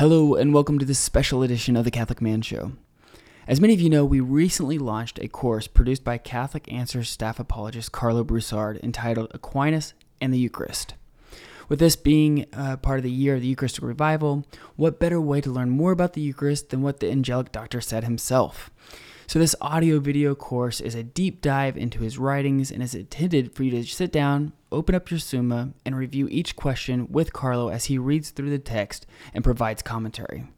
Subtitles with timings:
[0.00, 2.72] Hello, and welcome to this special edition of the Catholic Man Show.
[3.46, 7.38] As many of you know, we recently launched a course produced by Catholic Answers staff
[7.38, 10.94] apologist Karlo Broussard entitled Aquinas and the Eucharist.
[11.68, 15.42] With this being uh, part of the year of the Eucharistic revival, what better way
[15.42, 18.70] to learn more about the Eucharist than what the angelic doctor said himself?
[19.30, 23.54] So, this audio video course is a deep dive into his writings and is intended
[23.54, 27.72] for you to sit down, open up your Summa, and review each question with Karlo
[27.72, 30.48] as he reads through the text and provides commentary.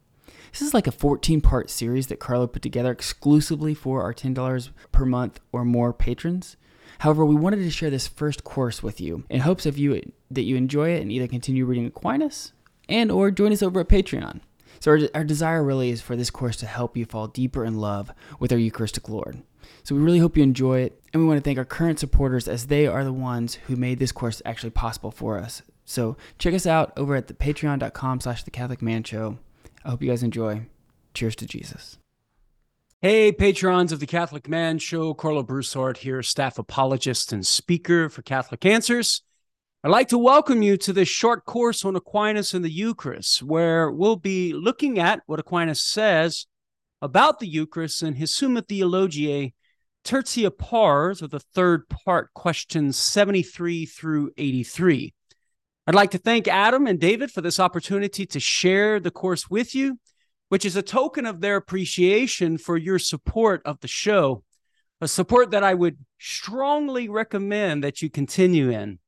[0.52, 4.70] This is like a 14 part series that Karlo put together exclusively for our $10
[4.90, 6.56] per month or more patrons.
[7.00, 10.00] However, we wanted to share this first course with you in hopes of you
[10.30, 12.54] that you enjoy it and either continue reading Aquinas
[12.88, 14.40] and or join us over at Patreon.
[14.82, 17.78] So, our, our desire really is for this course to help you fall deeper in
[17.78, 19.40] love with our Eucharistic Lord.
[19.84, 22.48] So, we really hope you enjoy it, and we want to thank our current supporters
[22.48, 25.62] as they are the ones who made this course actually possible for us.
[25.84, 29.38] So, check us out over at the patreon.com slash the Catholic Man Show.
[29.84, 30.66] I hope you guys enjoy.
[31.14, 31.98] Cheers to Jesus.
[33.00, 38.22] Hey, patrons of the Catholic Man Show, Karlo Broussard here, staff apologist and speaker for
[38.22, 39.22] Catholic Answers.
[39.84, 43.90] I'd like to welcome you to this short course on Aquinas and the Eucharist, where
[43.90, 46.46] we'll be looking at what Aquinas says
[47.00, 49.54] about the Eucharist in his Summa Theologiae
[50.04, 55.12] Tertia Pars, or the third part, questions 73 through 83.
[55.88, 59.74] I'd like to thank Adam and David for this opportunity to share the course with
[59.74, 59.98] you,
[60.48, 64.44] which is a token of their appreciation for your support of the show,
[65.00, 69.00] a support that I would strongly recommend that you continue in.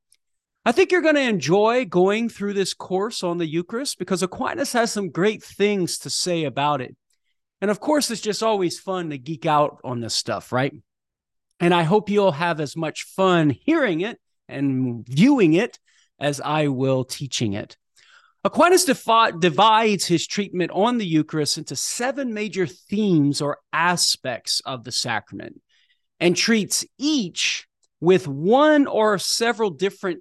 [0.67, 4.73] I think you're going to enjoy going through this course on the Eucharist because Aquinas
[4.73, 6.97] has some great things to say about it.
[7.61, 10.73] And of course, it's just always fun to geek out on this stuff, right?
[11.61, 15.79] And I hope you'll have as much fun hearing it and viewing it
[16.19, 17.77] as I will teaching it.
[18.43, 24.85] Aquinas defi- divides his treatment on the Eucharist into seven major themes or aspects of
[24.85, 25.61] the sacrament
[26.21, 27.67] and treats each
[28.01, 30.21] with one or several different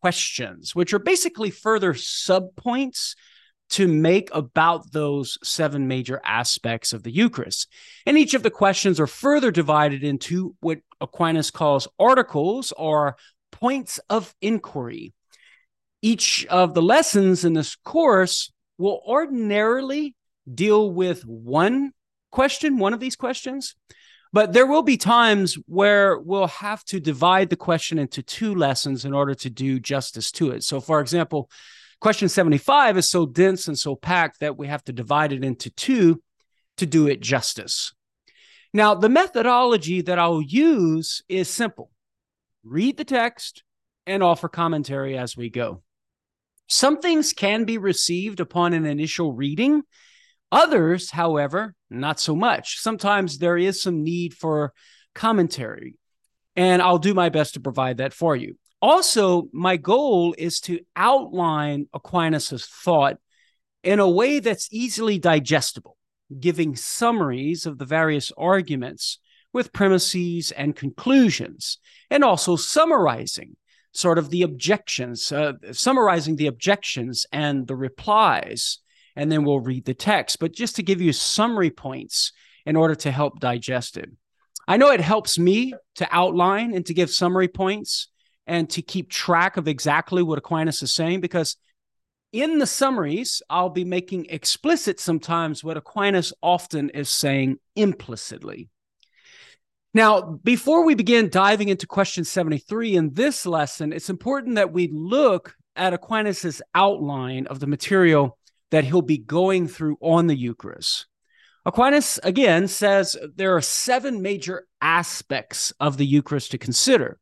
[0.00, 3.14] questions, which are basically further subpoints
[3.70, 7.68] to make about those seven major aspects of the Eucharist.
[8.04, 13.16] And each of the questions are further divided into what Aquinas calls articles or
[13.52, 15.12] points of inquiry.
[16.02, 20.16] Each of the lessons in this course will ordinarily
[20.52, 21.92] deal with one
[22.32, 23.76] question, one of these questions,
[24.32, 29.04] but there will be times where we'll have to divide the question into two lessons
[29.04, 30.62] in order to do justice to it.
[30.62, 31.50] So, for example,
[32.00, 35.70] question 75 is so dense and so packed that we have to divide it into
[35.70, 36.22] two
[36.76, 37.92] to do it justice.
[38.72, 41.90] Now, the methodology that I'll use is simple
[42.62, 43.64] read the text
[44.06, 45.82] and offer commentary as we go.
[46.68, 49.82] Some things can be received upon an initial reading
[50.52, 52.78] Others, however, not so much.
[52.78, 54.72] Sometimes there is some need for
[55.14, 55.96] commentary,
[56.56, 58.56] and I'll do my best to provide that for you.
[58.82, 63.18] Also, my goal is to outline Aquinas' thought
[63.82, 65.96] in a way that's easily digestible,
[66.38, 69.18] giving summaries of the various arguments
[69.52, 71.78] with premises and conclusions,
[72.10, 73.56] and also summarizing
[73.92, 78.78] sort of the objections, uh, summarizing the objections and the replies
[79.20, 80.38] and then we'll read the text.
[80.40, 82.32] But just to give you summary points
[82.64, 84.08] in order to help digest it.
[84.66, 88.08] I know it helps me to outline and to give summary points
[88.46, 91.56] and to keep track of exactly what Aquinas is saying because
[92.32, 98.70] in the summaries, I'll be making explicit sometimes what Aquinas often is saying implicitly.
[99.92, 104.88] Now, before we begin diving into question 73 in this lesson, it's important that we
[104.90, 108.38] look at Aquinas' outline of the material
[108.70, 111.06] that he'll be going through on the Eucharist.
[111.66, 117.18] Aquinas again says there are seven major aspects of the Eucharist to consider.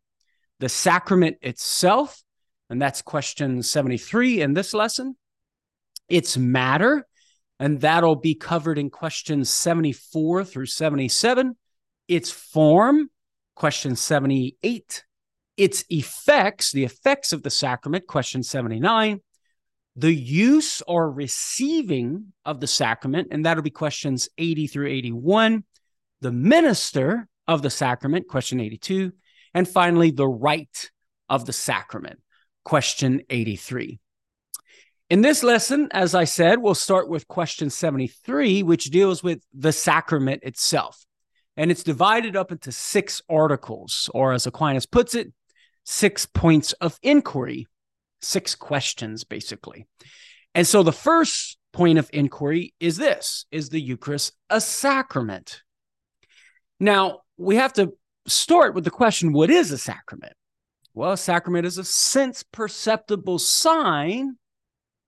[0.61, 2.23] The sacrament itself,
[2.71, 5.17] and that's question 73 in this lesson,
[6.09, 7.07] its matter,
[7.59, 11.56] and that'll be covered in questions 74 through 77,
[12.06, 13.11] its form,
[13.55, 15.05] question 78,
[15.56, 19.21] its effects, the effects of the sacrament, question 79,
[19.99, 25.65] the use or receiving of the sacrament, and that'll be questions 80 through 81,
[26.21, 29.12] the minister of the sacrament, question 82,
[29.55, 30.93] and finally, the rite
[31.29, 32.21] of the sacrament,
[32.65, 33.99] question 83.
[35.11, 39.73] In this lesson, as I said, we'll start with question 73, which deals with the
[39.73, 41.05] sacrament itself.
[41.56, 45.33] And it's divided up into six articles, or as Aquinas puts it,
[45.83, 47.67] six points of inquiry
[48.20, 49.87] six questions, basically.
[50.55, 55.62] And so the first point of inquiry is this Is the Eucharist a sacrament?
[56.81, 57.93] Now, we have to
[58.26, 60.35] start with the question what is a sacrament?
[60.94, 64.37] Well, a sacrament is a sense perceptible sign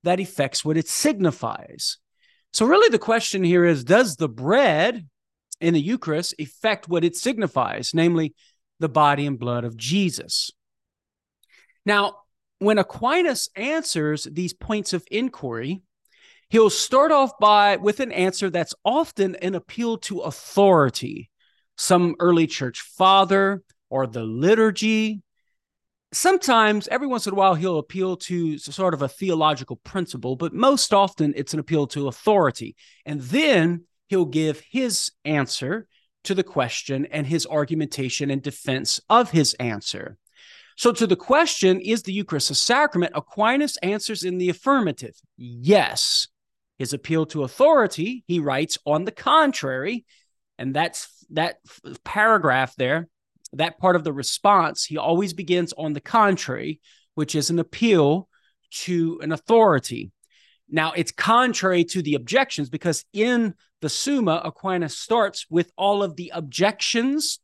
[0.05, 1.99] that affects what it signifies.
[2.53, 5.07] So, really, the question here is Does the bread
[5.61, 8.35] in the Eucharist affect what it signifies, namely
[8.79, 10.51] the body and blood of Jesus?
[11.85, 12.19] Now,
[12.61, 15.83] when Aquinas answers these points of inquiry,
[16.51, 21.31] he'll start off by with an answer that's often an appeal to authority,
[21.77, 25.23] some early church father or the liturgy.
[26.13, 30.53] Sometimes, every once in a while, he'll appeal to sort of a theological principle, but
[30.53, 32.77] most often it's an appeal to authority.
[33.07, 35.87] And then he'll give his answer
[36.25, 40.19] to the question and his argumentation and defense of his answer.
[40.81, 43.13] So, to the question, is the Eucharist a sacrament?
[43.15, 46.27] Aquinas answers in the affirmative yes.
[46.79, 50.07] His appeal to authority, he writes, on the contrary,
[50.57, 51.57] and that's that
[52.03, 53.09] paragraph there,
[53.53, 56.81] that part of the response, he always begins on the contrary,
[57.15, 58.27] which is an appeal
[58.71, 60.11] to an authority.
[60.67, 63.53] Now, it's contrary to the objections because in
[63.83, 67.39] the Summa, Aquinas starts with all of the objections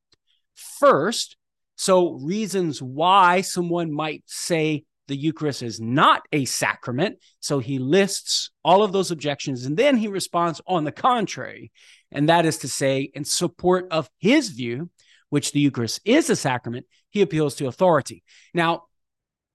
[0.55, 1.37] first.
[1.77, 7.19] So, reasons why someone might say the Eucharist is not a sacrament.
[7.41, 11.71] So, he lists all of those objections and then he responds on the contrary.
[12.11, 14.91] And that is to say, in support of his view,
[15.29, 18.23] which the Eucharist is a sacrament, he appeals to authority.
[18.55, 18.85] Now,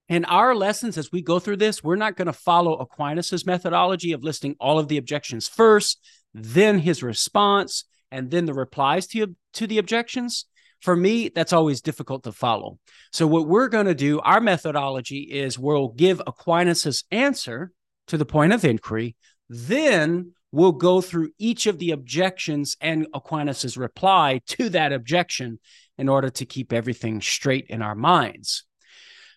[0.08, 4.12] in our lessons, as we go through this, we're not going to follow Aquinas's methodology
[4.12, 5.98] of listing all of the objections first,
[6.34, 10.44] then his response, and then the replies to, to the objections.
[10.82, 12.78] For me, that's always difficult to follow.
[13.12, 17.70] So, what we're going to do, our methodology is we'll give Aquinas's answer
[18.08, 19.14] to the point of inquiry,
[19.48, 25.60] then we'll go through each of the objections and Aquinas's reply to that objection
[25.98, 28.64] in order to keep everything straight in our minds.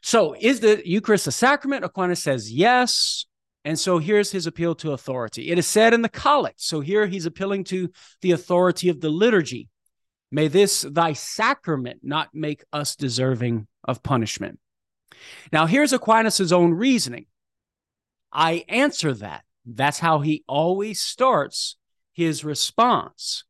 [0.02, 1.86] So, is the Eucharist a sacrament?
[1.86, 3.28] Aquinas says yes.
[3.64, 5.50] And so here's his appeal to authority.
[5.50, 6.62] It is said in the collect.
[6.62, 7.90] So here he's appealing to
[8.22, 9.70] the authority of the liturgy.
[10.36, 14.60] May this thy sacrament not make us deserving of punishment.
[15.54, 17.28] Now, here's Aquinas' own reasoning.
[18.34, 19.46] I answer that.
[19.66, 21.78] That's how he always starts
[22.12, 23.46] his response.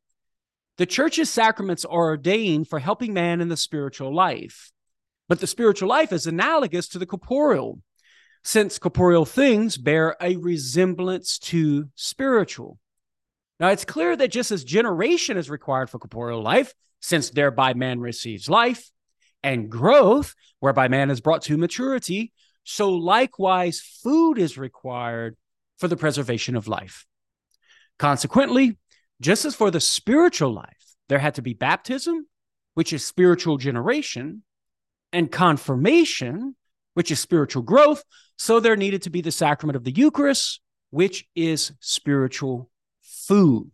[0.76, 4.70] The church's sacraments are ordained for helping man in the spiritual life.
[5.28, 7.80] But the spiritual life is analogous to the corporeal,
[8.44, 12.78] since corporeal things bear a resemblance to spiritual.
[13.58, 18.00] Now, it's clear that just as generation is required for corporeal life, since thereby man
[18.00, 18.90] receives life,
[19.42, 22.32] and growth, whereby man is brought to maturity,
[22.64, 25.36] so likewise food is required
[25.78, 27.06] for the preservation of life.
[27.98, 28.76] Consequently,
[29.20, 32.26] just as for the spiritual life, there had to be baptism,
[32.74, 34.42] which is spiritual generation,
[35.12, 36.56] and confirmation,
[36.94, 38.02] which is spiritual growth.
[38.36, 40.60] So there needed to be the sacrament of the Eucharist,
[40.90, 42.70] which is spiritual
[43.26, 43.70] food.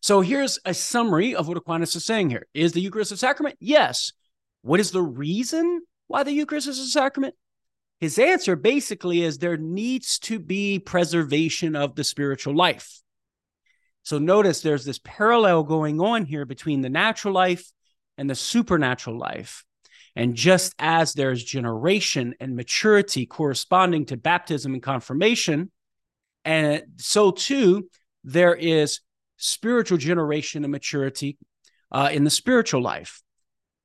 [0.00, 2.46] So here's a summary of what Aquinas is saying here.
[2.54, 3.56] Is the Eucharist a sacrament?
[3.60, 4.12] Yes.
[4.62, 7.34] What is the reason why the Eucharist is a sacrament?
[8.00, 13.00] His answer basically is there needs to be preservation of the spiritual life.
[14.04, 17.70] So notice there's this parallel going on here between the natural life
[18.16, 19.64] and the supernatural life.
[20.14, 25.70] And just as there's generation and maturity corresponding to baptism and confirmation,
[26.44, 27.88] and so too,
[28.28, 29.00] there is
[29.38, 31.38] spiritual generation and maturity
[31.90, 33.22] uh, in the spiritual life.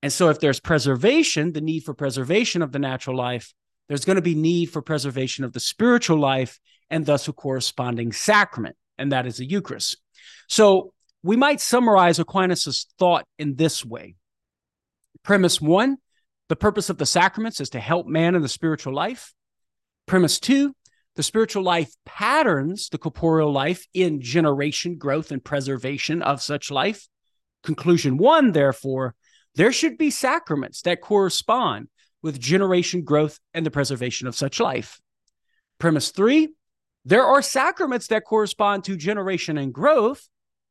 [0.02, 3.54] And so, if there's preservation, the need for preservation of the natural life,
[3.88, 6.60] there's going to be need for preservation of the spiritual life
[6.90, 9.98] and thus a corresponding sacrament, and that is the Eucharist.
[10.50, 14.16] So, we might summarize Aquinas' thought in this way.
[15.24, 15.98] Premise one
[16.50, 19.34] the purpose of the sacraments is to help man in the spiritual life.
[20.06, 20.76] Premise two,
[21.16, 27.08] the spiritual life patterns the corporeal life in generation, growth, and preservation of such life.
[27.64, 29.16] Conclusion one, therefore,
[29.56, 31.88] there should be sacraments that correspond
[32.22, 35.00] with generation, growth, and the preservation of such life.
[35.78, 36.50] Premise three,
[37.06, 40.28] there are sacraments that correspond to generation and growth,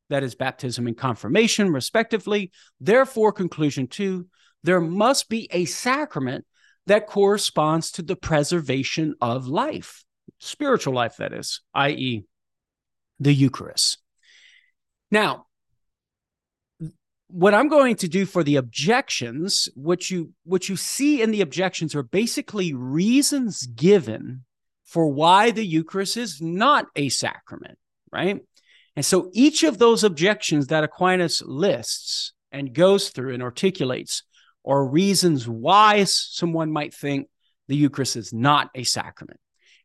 [0.09, 2.51] that is, baptism and confirmation, respectively.
[2.81, 4.27] Therefore, conclusion two,
[4.65, 6.45] there must be a sacrament
[6.87, 10.05] that corresponds to the preservation of life,
[10.43, 12.25] spiritual life, that is, i.e.,
[13.21, 13.99] the Eucharist.
[15.11, 15.47] Now,
[17.29, 21.41] what I'm going to do for the objections, what you what you see in the
[21.41, 24.45] objections are basically reasons given
[24.85, 27.79] for why the Eucharist is not a sacrament,
[28.11, 28.41] right?
[28.97, 34.25] And so each of those objections that Aquinas lists and goes through and articulates
[34.67, 37.29] are reasons why someone might think
[37.69, 39.41] the Eucharist is not a sacrament.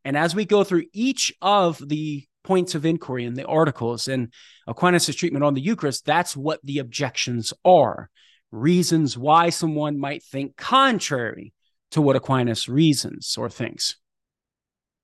[0.08, 4.32] And as we go through each of the points of inquiry in the articles and
[4.66, 8.10] Aquinas' treatment on the Eucharist, that's what the objections are.
[8.50, 11.52] Reasons why someone might think contrary
[11.92, 13.98] to what Aquinas reasons or thinks.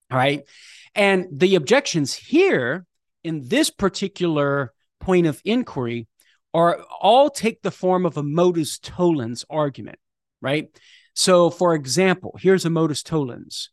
[0.10, 0.48] All right.
[0.96, 2.86] And the objections here
[3.26, 6.08] in this particular point of inquiry
[6.54, 10.00] are all take the form of a modus tollens argument,
[10.40, 10.70] right?
[11.14, 13.70] So, for example, here's a modus tollens.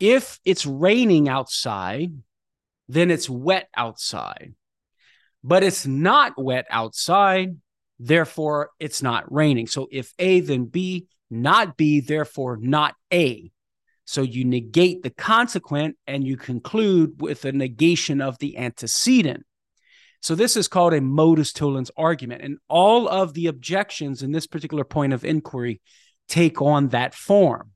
[0.00, 2.12] If it's raining outside,
[2.88, 4.54] then it's wet outside.
[5.42, 7.56] But it's not wet outside,
[7.98, 9.66] therefore it's not raining.
[9.66, 13.50] So if A, then B, not B, therefore not A.
[14.06, 19.44] So you negate the consequent and you conclude with a negation of the antecedent.
[20.20, 22.42] So this is called a modus tollens argument.
[22.42, 25.80] And all of the objections in this particular point of inquiry
[26.28, 27.72] take on that form.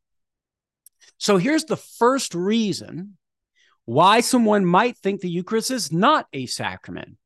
[1.19, 3.19] So here's the first reason
[3.85, 7.17] why someone might think the Eucharist is not a sacrament.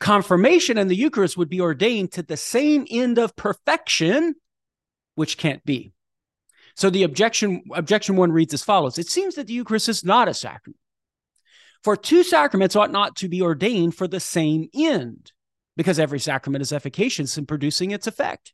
[0.00, 4.34] Confirmation and the Eucharist would be ordained to the same end of perfection,
[5.14, 5.92] which can't be.
[6.74, 10.28] So the objection objection one reads as follows: It seems that the Eucharist is not
[10.28, 10.80] a sacrament.
[11.82, 15.32] For two sacraments ought not to be ordained for the same end,
[15.76, 18.52] because every sacrament is efficacious in producing its effect.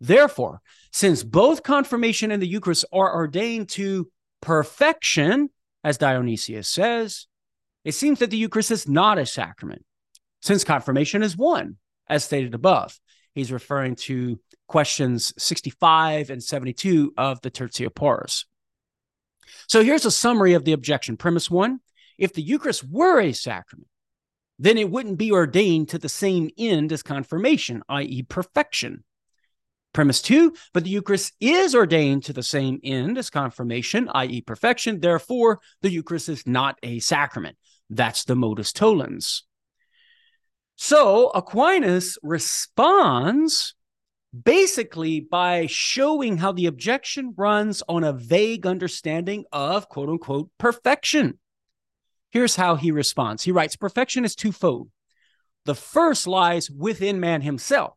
[0.00, 0.60] Therefore,
[0.92, 4.10] since both confirmation and the Eucharist are ordained to
[4.40, 5.48] perfection,
[5.82, 7.26] as Dionysius says,
[7.84, 9.84] it seems that the Eucharist is not a sacrament,
[10.42, 11.76] since confirmation is one,
[12.08, 12.98] as stated above.
[13.34, 18.46] He's referring to questions 65 and 72 of the Tertia Pars.
[19.68, 21.16] So here's a summary of the objection.
[21.16, 21.80] Premise one
[22.18, 23.88] if the Eucharist were a sacrament,
[24.58, 29.04] then it wouldn't be ordained to the same end as confirmation, i.e., perfection.
[29.96, 35.00] Premise two, but the Eucharist is ordained to the same end as confirmation, i.e., perfection.
[35.00, 37.56] Therefore, the Eucharist is not a sacrament.
[37.88, 39.44] That's the modus tollens.
[40.76, 43.74] So Aquinas responds
[44.44, 51.38] basically by showing how the objection runs on a vague understanding of quote unquote perfection.
[52.32, 53.44] Here's how he responds.
[53.44, 54.90] He writes Perfection is twofold.
[55.64, 57.96] The first lies within man himself,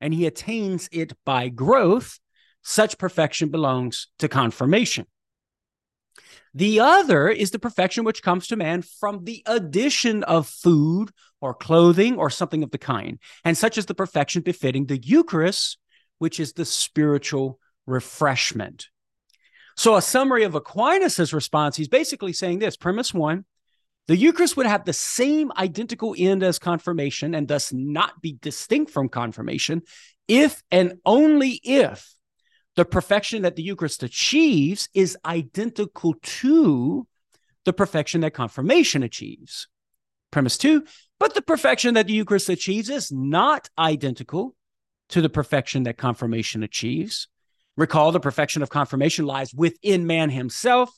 [0.00, 2.18] and he attains it by growth.
[2.62, 5.06] Such perfection belongs to confirmation.
[6.54, 11.10] The other is the perfection which comes to man from the addition of food
[11.40, 15.78] or clothing or something of the kind, and such is the perfection befitting the Eucharist,
[16.18, 18.88] which is the spiritual refreshment.
[19.76, 23.44] So, a summary of Aquinas' response, he's basically saying this premise one,
[24.06, 28.90] the Eucharist would have the same identical end as confirmation and thus not be distinct
[28.90, 29.82] from confirmation
[30.28, 32.14] if and only if
[32.76, 37.06] the perfection that the Eucharist achieves is identical to
[37.64, 39.68] the perfection that confirmation achieves.
[40.30, 40.84] Premise two,
[41.20, 44.54] but the perfection that the Eucharist achieves is not identical
[45.10, 47.28] to the perfection that confirmation achieves.
[47.76, 50.90] Recall the perfection of confirmation lies within man himself.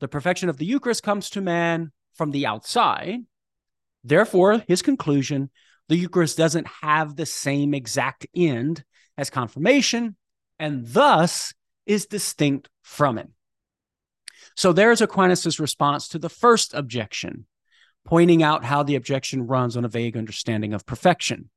[0.00, 3.20] The perfection of the Eucharist comes to man from the outside.
[4.02, 5.50] Therefore, his conclusion
[5.88, 8.84] the Eucharist doesn't have the same exact end
[9.18, 10.16] as confirmation
[10.58, 11.52] and thus
[11.86, 13.28] is distinct from it.
[14.56, 17.46] So there's Aquinas' response to the first objection,
[18.04, 21.50] pointing out how the objection runs on a vague understanding of perfection.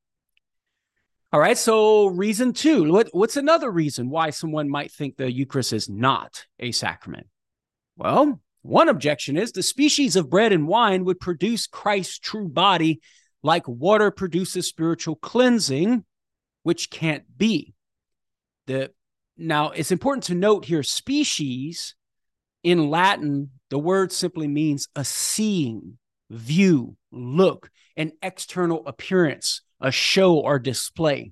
[1.31, 2.91] All right, so reason two.
[2.91, 7.27] What, what's another reason why someone might think the Eucharist is not a sacrament?
[7.97, 12.99] Well, one objection is the species of bread and wine would produce Christ's true body
[13.41, 16.03] like water produces spiritual cleansing,
[16.63, 17.73] which can't be.
[18.65, 18.91] The
[19.37, 21.95] now it's important to note here species
[22.61, 25.97] in Latin, the word simply means a seeing,
[26.29, 31.31] view, look, an external appearance, a show or display.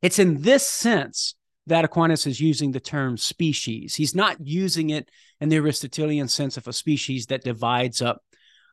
[0.00, 1.34] It's in this sense
[1.66, 3.94] that Aquinas is using the term species.
[3.94, 5.08] He's not using it
[5.44, 8.22] in the Aristotelian sense of a species that divides up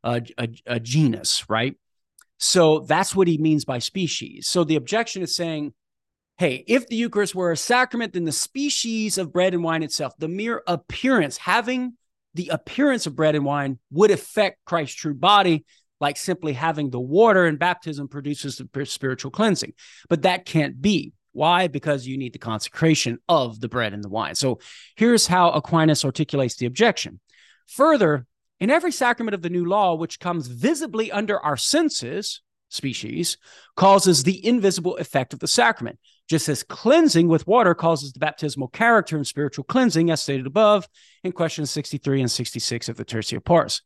[0.06, 1.76] a, a, a genus, right?
[2.40, 4.48] So that's what he means by species.
[4.48, 5.74] So the objection is saying
[6.38, 10.14] hey, if the Eucharist were a sacrament, then the species of bread and wine itself,
[10.18, 11.96] the mere appearance, having
[12.34, 15.66] the appearance of bread and wine would affect Christ's true body,
[16.00, 19.74] like simply having the water in baptism produces the spiritual cleansing.
[20.10, 21.14] But that can't be.
[21.34, 21.68] Why?
[21.68, 24.36] Because you need the consecration of the bread and the wine.
[24.36, 24.60] So
[24.96, 27.20] here's how Aquinas articulates the objection.
[27.68, 28.26] Further,
[28.60, 33.38] in every sacrament of the new law, which comes visibly under our senses, species,
[33.76, 38.68] causes the invisible effect of the sacrament, just as cleansing with water causes the baptismal
[38.70, 40.88] character and spiritual cleansing, as stated above
[41.24, 43.82] in questions 63 and 66 of the Tertia Pars.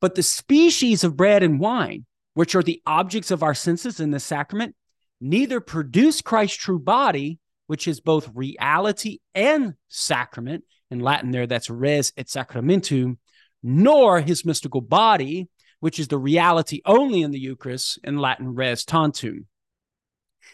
[0.00, 4.10] But the species of bread and wine, which are the objects of our senses in
[4.10, 4.74] the sacrament,
[5.20, 10.64] neither produce Christ's true body, which is both reality and sacrament.
[10.90, 13.18] In Latin, there, that's res et sacramentum,
[13.62, 15.48] nor his mystical body,
[15.78, 19.46] which is the reality only in the Eucharist, in Latin, res tantum.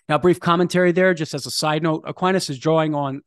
[0.08, 3.22] Now, brief commentary there, just as a side note Aquinas is drawing on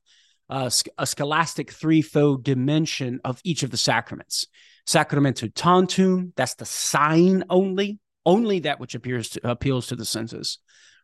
[0.50, 4.48] uh, a scholastic threefold dimension of each of the sacraments.
[4.88, 10.60] Sacramentum tantum, that's the sign only, only that which appears to, appeals to the senses.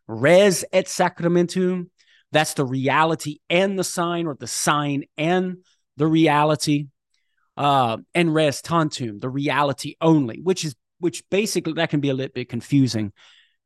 [0.07, 1.89] Res et sacramentum,
[2.31, 5.57] that's the reality and the sign, or the sign and
[5.97, 6.88] the reality.
[7.57, 12.13] Uh, and res tantum, the reality only, which is which basically that can be a
[12.13, 13.13] little bit confusing.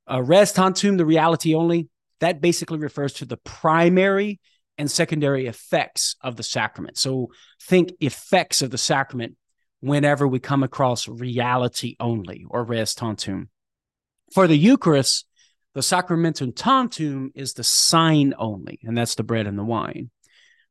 [0.10, 4.40] Uh, res tantum, the reality only, that basically refers to the primary
[4.78, 6.98] and secondary effects of the sacrament.
[6.98, 7.32] So
[7.64, 9.36] think effects of the sacrament
[9.82, 13.50] whenever we come across reality only or res tantum.
[14.34, 15.26] For the Eucharist,
[15.80, 20.10] the sacramentum tantum is the sign only, and that's the bread and the wine.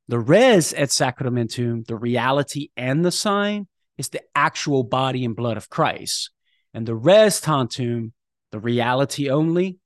[0.07, 5.57] The res et sacramentum, the reality and the sign, is the actual body and blood
[5.57, 6.31] of Christ.
[6.75, 8.13] And the res tantum,
[8.53, 9.79] the reality only,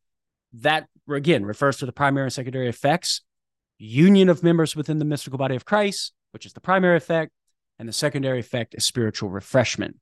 [0.54, 3.20] that again refers to the primary and secondary effects,
[3.78, 7.30] union of members within the mystical body of Christ, which is the primary effect,
[7.78, 9.98] and the secondary effect is spiritual refreshment.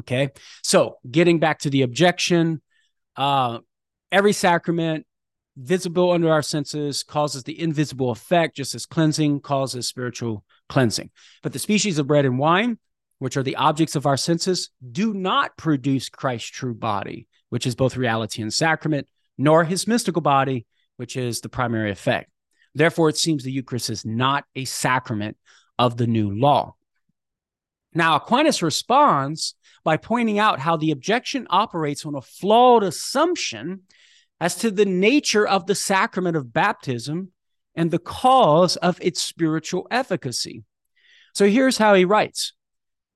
[0.00, 0.28] Okay,
[0.62, 2.60] so getting back to the objection,
[3.16, 3.60] uh,
[4.10, 5.06] every sacrament
[5.56, 11.10] visible under our senses causes the invisible effect, just as cleansing causes spiritual cleansing.
[11.42, 12.78] But the species of bread and wine
[13.18, 17.74] which are the objects of our senses, do not produce Christ's true body, which is
[17.74, 20.66] both reality and sacrament, nor his mystical body,
[20.96, 22.30] which is the primary effect.
[22.74, 25.36] Therefore, it seems the Eucharist is not a sacrament
[25.78, 26.76] of the new law.
[27.94, 33.82] Now, Aquinas responds by pointing out how the objection operates on a flawed assumption
[34.40, 37.32] as to the nature of the sacrament of baptism
[37.74, 40.64] and the cause of its spiritual efficacy.
[41.34, 42.52] So here's how he writes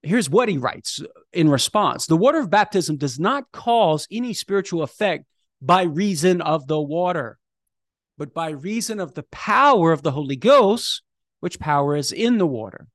[0.02, 1.00] here's what he writes
[1.32, 5.24] in response The water of baptism does not cause any spiritual effect
[5.60, 7.38] by reason of the water,
[8.18, 11.02] but by reason of the power of the Holy Ghost,
[11.40, 12.88] which power is in the water.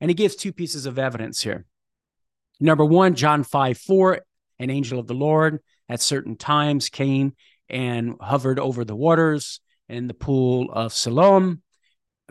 [0.00, 1.64] And he gives two pieces of evidence here.
[2.60, 4.20] Number one, John 5 4,
[4.58, 7.34] an angel of the Lord at certain times came
[7.68, 11.62] and hovered over the waters in the pool of Siloam.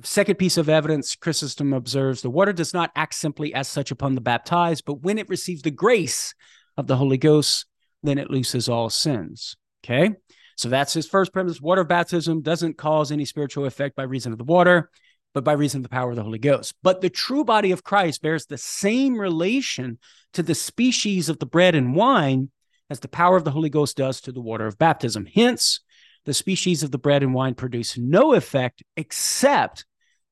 [0.02, 4.16] Second piece of evidence Chrysostom observes the water does not act simply as such upon
[4.16, 6.34] the baptized, but when it receives the grace
[6.78, 7.66] of the Holy Ghost,
[8.02, 9.56] then it looses all sins.
[9.84, 10.12] Okay.
[10.56, 11.62] So that's his first premise.
[11.62, 14.90] Water baptism doesn't cause any spiritual effect by reason of the water,
[15.34, 16.76] but by reason of the power of the Holy Ghost.
[16.84, 20.00] But the true body of Christ bears the same relation
[20.34, 22.50] to the species of the bread and wine
[22.94, 25.26] as the power of the Holy Ghost does to the water of baptism.
[25.26, 25.80] Hence,
[26.26, 29.84] the species of the bread and wine produce no effect except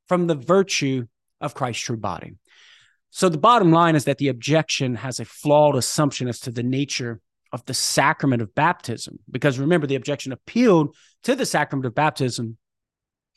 [0.08, 1.08] from the virtue
[1.42, 2.36] of Christ's true body.
[3.10, 6.62] So the bottom line is that the objection has a flawed assumption as to the
[6.62, 7.20] nature
[7.52, 9.18] of the sacrament of baptism.
[9.30, 12.58] Because remember, the objection appealed to the sacrament of baptism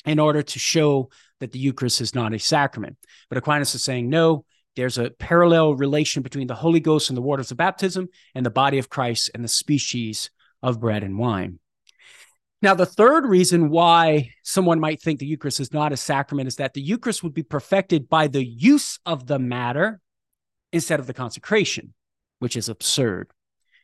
[0.04, 1.08] in order to show
[1.40, 2.98] that the Eucharist is not a sacrament.
[3.30, 4.44] But Aquinas is saying, no,
[4.76, 8.50] there's a parallel relation between the Holy Ghost and the waters of baptism and the
[8.50, 10.30] body of Christ and the species
[10.62, 11.58] of bread and wine.
[12.62, 16.56] Now, the third reason why someone might think the Eucharist is not a sacrament is
[16.56, 20.00] that the Eucharist would be perfected by the use of the matter
[20.72, 21.92] instead of the consecration,
[22.38, 23.30] which is absurd.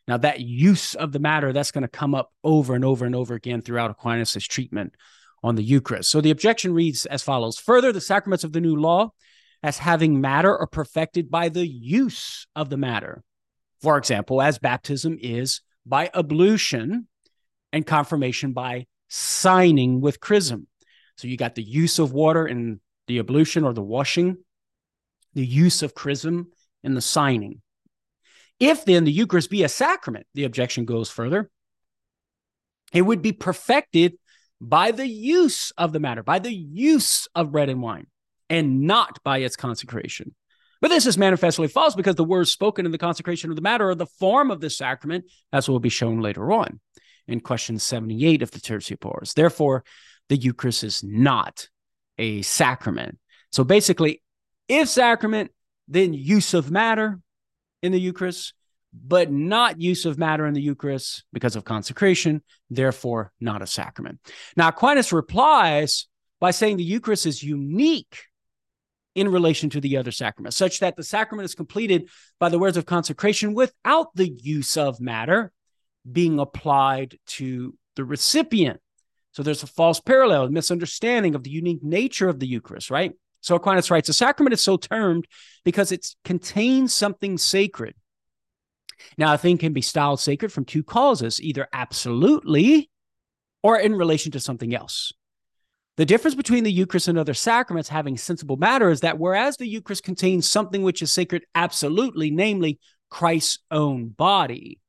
[0.09, 3.15] Now, that use of the matter, that's going to come up over and over and
[3.15, 4.95] over again throughout Aquinas' treatment
[5.43, 6.11] on the Eucharist.
[6.11, 9.13] So the objection reads as follows Further, the sacraments of the new law,
[9.63, 13.23] as having matter, are perfected by the use of the matter.
[13.81, 17.09] For example, as baptism is by ablution,
[17.73, 20.67] and confirmation by signing with chrism.
[21.17, 24.39] So you got the use of water in the ablution or the washing,
[25.35, 26.49] the use of chrism
[26.83, 27.61] in the signing.
[28.59, 31.51] If then the Eucharist be a sacrament, the objection goes further,
[32.93, 34.15] it would be perfected
[34.61, 38.07] by the use of the matter, by the use of bread and wine,
[38.51, 40.35] and not by its consecration.
[40.83, 43.89] But this is manifestly false because the words spoken in the consecration of the matter
[43.91, 46.81] are the form of the sacrament, as will be shown later on
[47.29, 49.35] in question 78 of the Tertia Pars.
[49.35, 49.85] Therefore,
[50.29, 51.69] the Eucharist is not
[52.19, 53.19] a sacrament.
[53.53, 54.23] So basically,
[54.69, 55.51] if sacrament,
[55.87, 57.21] then use of matter
[57.83, 58.55] in the Eucharist,
[58.93, 64.19] but not use of matter in the Eucharist because of consecration, therefore not a sacrament.
[64.57, 66.07] Now, Aquinas replies
[66.41, 68.25] by saying the Eucharist is unique
[69.15, 72.77] in relation to the other sacraments, such that the sacrament is completed by the words
[72.77, 75.53] of consecration without the use of matter
[76.11, 78.81] being applied to the recipient.
[79.33, 83.13] So there's a false parallel, a misunderstanding of the unique nature of the Eucharist, right?
[83.41, 85.27] So Aquinas writes, the sacrament is so termed
[85.65, 87.95] because it contains something sacred.
[89.17, 92.91] Now, a thing can be styled sacred from two causes, either absolutely
[93.63, 95.13] or in relation to something else.
[96.01, 99.69] The difference between the Eucharist and other sacraments having sensible matter is that whereas the
[99.69, 102.79] Eucharist contains something which is sacred absolutely, namely
[103.11, 104.81] Christ's own body,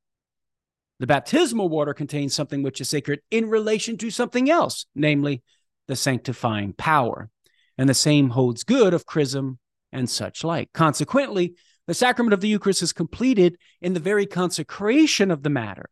[1.02, 5.44] the baptismal water contains something which is sacred in relation to something else, namely
[5.90, 7.30] the sanctifying power.
[7.78, 9.60] And the same holds good of chrism
[9.92, 10.72] and such like.
[10.72, 11.56] Consequently,
[11.88, 15.90] the sacrament of the Eucharist is completed in the very consecration of the matter,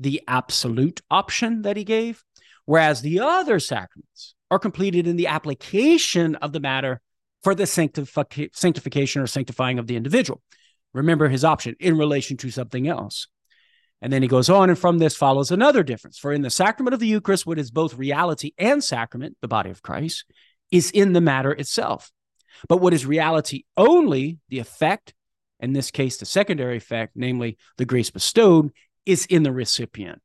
[0.00, 2.24] the absolute option that he gave,
[2.64, 7.00] whereas the other sacraments are completed in the application of the matter
[7.42, 10.42] for the sanctification or sanctifying of the individual.
[10.92, 13.26] Remember his option in relation to something else.
[14.00, 16.18] And then he goes on, and from this follows another difference.
[16.18, 19.70] For in the sacrament of the Eucharist, what is both reality and sacrament, the body
[19.70, 20.24] of Christ,
[20.70, 22.12] is in the matter itself.
[22.68, 25.14] But what is reality only, the effect,
[25.58, 28.72] in this case, the secondary effect, namely the grace bestowed,
[29.06, 30.20] is in the recipient.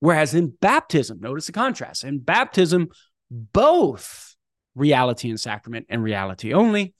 [0.00, 2.04] Whereas in baptism, notice the contrast.
[2.04, 2.88] In baptism,
[3.30, 4.36] both
[4.74, 6.94] reality and sacrament and reality only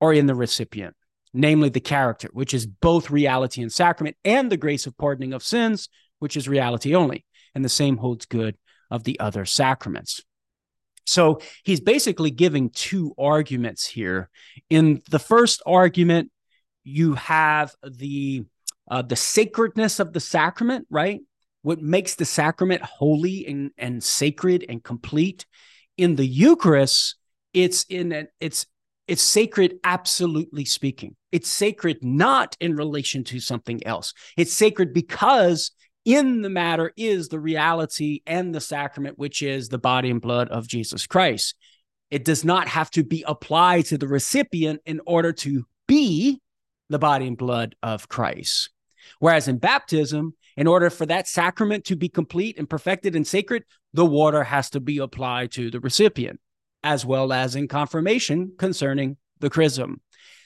[0.00, 0.94] are in the recipient
[1.36, 5.42] namely the character, which is both reality and sacrament, and the grace of pardoning of
[5.42, 5.88] sins,
[6.18, 7.24] which is reality only.
[7.54, 8.56] And the same holds good
[8.90, 10.22] of the other sacraments.
[11.04, 14.30] So he's basically giving two arguments here.
[14.70, 16.30] In the first argument,
[16.84, 18.44] you have the
[18.88, 21.20] uh, the sacredness of the sacrament, right?
[21.66, 25.46] What makes the sacrament holy and, and sacred and complete.
[25.96, 27.16] In the Eucharist,
[27.52, 28.66] it's in a, it's
[29.08, 31.16] it's sacred, absolutely speaking.
[31.32, 34.14] It's sacred not in relation to something else.
[34.36, 35.72] It's sacred because
[36.04, 40.46] in the matter is the reality and the sacrament, which is the body and blood
[40.50, 41.56] of Jesus Christ.
[42.12, 46.40] It does not have to be applied to the recipient in order to be
[46.90, 48.70] the body and blood of Christ.
[49.18, 53.64] Whereas in baptism, in order for that sacrament to be complete and perfected and sacred,
[53.92, 56.40] the water has to be applied to the recipient
[56.82, 60.00] as well as in confirmation concerning the chrism.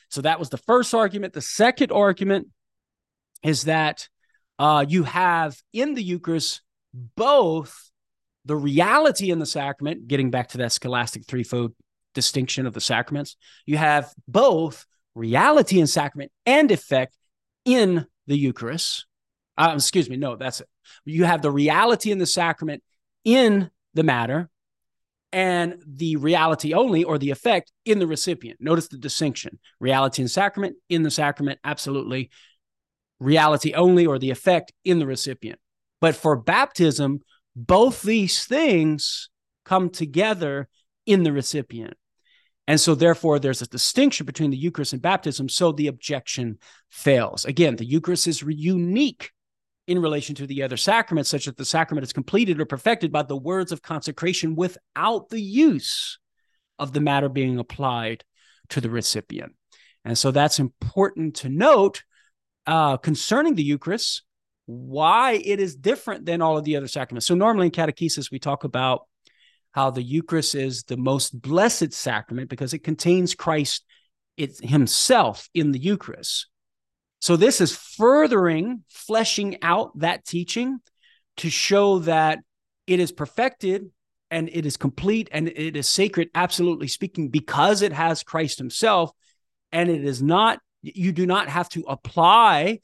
[0.08, 1.34] So that was the first argument.
[1.34, 2.48] The second argument
[3.42, 4.08] is that
[4.58, 7.90] uh, you have in the Eucharist both
[8.44, 11.74] the reality in the sacrament, getting back to that scholastic threefold
[12.14, 17.16] distinction of the sacraments, you have both reality in sacrament and effect
[17.64, 19.06] in the Eucharist.
[19.58, 20.68] Uh, excuse me, no, that's it.
[21.04, 22.82] You have the reality in the sacrament
[23.24, 24.48] in the matter,
[25.32, 28.60] and the reality only or the effect in the recipient.
[28.60, 32.30] Notice the distinction reality and sacrament, in the sacrament, absolutely.
[33.18, 35.58] Reality only or the effect in the recipient.
[36.00, 37.20] But for baptism,
[37.54, 39.28] both these things
[39.64, 40.68] come together
[41.04, 41.94] in the recipient.
[42.70, 45.48] And so, therefore, there's a distinction between the Eucharist and baptism.
[45.48, 47.44] So the objection fails.
[47.44, 49.32] Again, the Eucharist is unique
[49.88, 53.24] in relation to the other sacraments, such that the sacrament is completed or perfected by
[53.24, 56.20] the words of consecration without the use
[56.78, 58.22] of the matter being applied
[58.68, 59.56] to the recipient.
[60.04, 62.04] And so that's important to note
[62.68, 64.22] uh, concerning the Eucharist,
[64.66, 67.26] why it is different than all of the other sacraments.
[67.26, 69.08] So, normally in catechesis, we talk about
[69.72, 73.84] how the Eucharist is the most blessed sacrament because it contains Christ
[74.36, 76.48] himself in the Eucharist.
[77.20, 80.78] So this is furthering, fleshing out that teaching
[81.38, 82.38] to show that
[82.86, 83.90] it is perfected
[84.30, 89.10] and it is complete and it is sacred, absolutely speaking, because it has Christ Himself.
[89.72, 92.80] And it is not, you do not have to apply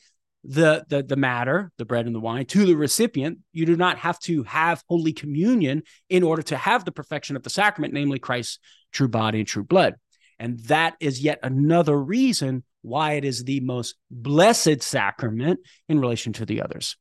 [0.49, 3.39] the, the, the matter, the bread and the wine, to the recipient.
[3.53, 7.43] You do not have to have Holy Communion in order to have the perfection of
[7.43, 8.59] the sacrament, namely Christ's
[8.93, 9.95] true body and true blood.
[10.39, 16.33] And that is yet another reason why it is the most blessed sacrament in relation
[16.35, 16.97] to the others.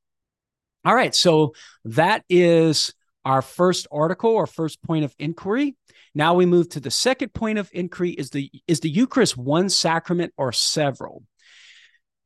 [0.84, 1.54] All right, so
[1.84, 5.76] that is our first article or first point of inquiry.
[6.14, 9.70] Now we move to the second point of inquiry is the is the Eucharist one
[9.70, 11.24] sacrament or several?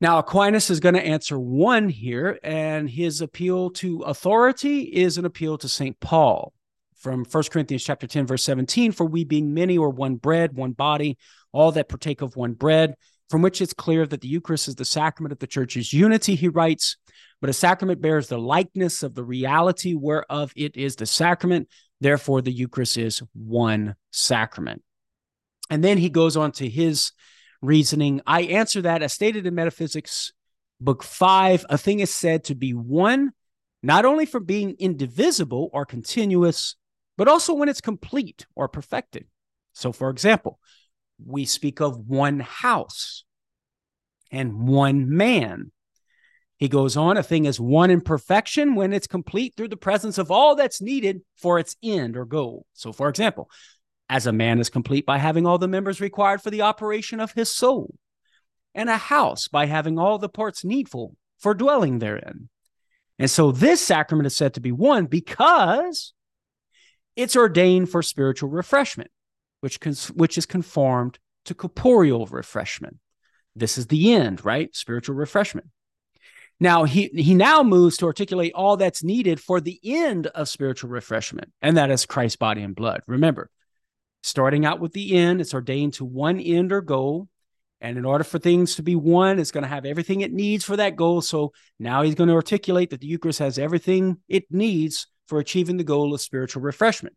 [0.00, 5.26] Now Aquinas is going to answer one here and his appeal to authority is an
[5.26, 5.98] appeal to St.
[6.00, 6.54] Paul.
[6.96, 10.72] from 1 Corinthians chapter 10 verse 17 for we being many or one bread one
[10.72, 11.18] body
[11.52, 12.94] all that partake of one bread
[13.28, 16.48] from which it's clear that the Eucharist is the sacrament of the church's unity he
[16.48, 16.96] writes
[17.40, 21.68] but a sacrament bears the likeness of the reality whereof it is the sacrament
[22.00, 24.82] therefore the Eucharist is one sacrament
[25.70, 27.12] and then he goes on to his
[27.62, 30.32] reasoning I answer that as stated in metaphysics
[30.80, 33.32] book 5 a thing is said to be one
[33.82, 36.76] not only for being indivisible or continuous
[37.20, 39.26] but also when it's complete or perfected.
[39.74, 40.58] So, for example,
[41.22, 43.24] we speak of one house
[44.30, 45.70] and one man.
[46.56, 50.16] He goes on, a thing is one in perfection when it's complete through the presence
[50.16, 52.64] of all that's needed for its end or goal.
[52.72, 53.50] So, for example,
[54.10, 57.32] as a man is complete by having all the members required for the operation of
[57.32, 57.94] his soul,
[58.74, 62.48] and a house by having all the parts needful for dwelling therein.
[63.20, 66.12] And so this sacrament is said to be one because
[67.14, 69.10] it's ordained for spiritual refreshment,
[69.60, 72.98] which, cons- which is conformed to corporeal refreshment.
[73.54, 74.74] This is the end, right?
[74.74, 75.68] Spiritual refreshment.
[76.58, 80.90] Now, he, he now moves to articulate all that's needed for the end of spiritual
[80.90, 83.02] refreshment, and that is Christ's body and blood.
[83.06, 83.50] Remember,
[84.22, 87.28] starting out with the end, it's ordained to one end or goal.
[87.80, 90.64] And in order for things to be one, it's going to have everything it needs
[90.64, 91.22] for that goal.
[91.22, 95.78] So now he's going to articulate that the Eucharist has everything it needs for achieving
[95.78, 97.16] the goal of spiritual refreshment.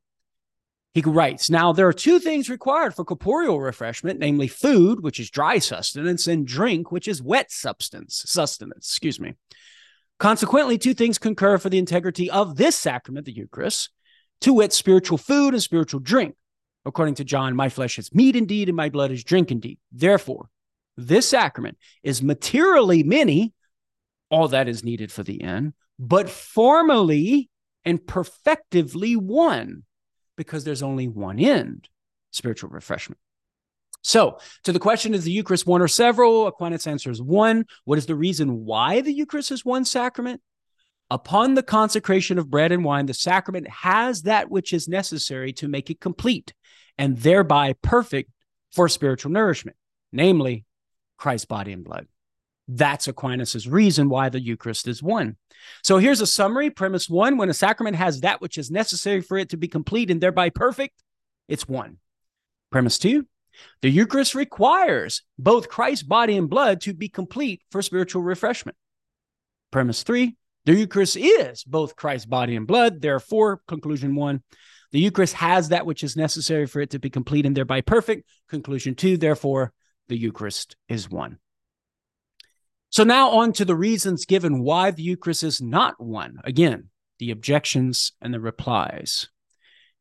[0.94, 5.32] He writes, Now there are two things required for corporeal refreshment, namely food, which is
[5.32, 9.34] dry sustenance, and drink, which is wet substance, sustenance, excuse me.
[10.20, 13.90] Consequently, two things concur for the integrity of this sacrament, the Eucharist,
[14.42, 16.36] to wit, spiritual food and spiritual drink.
[16.86, 19.80] According to John, my flesh is meat indeed, and my blood is drink indeed.
[19.92, 20.50] Therefore,
[20.98, 23.54] this sacrament is materially many,
[24.30, 27.50] all that is needed for the end, but formally
[27.86, 29.84] and perfectively one
[30.36, 31.88] because there's only one end
[32.32, 33.20] spiritual refreshment.
[34.02, 36.48] So, to the question, is the Eucharist one or several?
[36.48, 37.66] Aquinas answers one.
[37.86, 40.42] What is the reason why the Eucharist is one sacrament?
[41.14, 45.68] Upon the consecration of bread and wine, the sacrament has that which is necessary to
[45.68, 46.56] make it complete
[46.98, 48.32] and thereby perfect
[48.72, 49.78] for spiritual nourishment,
[50.12, 50.66] namely
[51.20, 52.08] Christ's body and blood.
[52.68, 55.38] That's Aquinas' reason why the Eucharist is one.
[55.84, 56.72] So here's a summary.
[56.72, 60.10] Premise one when a sacrament has that which is necessary for it to be complete
[60.10, 61.04] and thereby perfect,
[61.48, 61.98] it's one.
[62.72, 63.28] Premise two
[63.84, 68.76] the Eucharist requires both Christ's body and blood to be complete for spiritual refreshment.
[69.70, 73.02] Premise three the Eucharist is both Christ's body and blood.
[73.02, 74.44] Therefore, conclusion one,
[74.92, 78.30] the Eucharist has that which is necessary for it to be complete and thereby perfect.
[78.50, 79.74] Conclusion two, therefore,
[80.08, 81.40] the Eucharist is one.
[82.90, 86.38] So now on to the reasons given why the Eucharist is not one.
[86.44, 89.30] Again, the objections and the replies.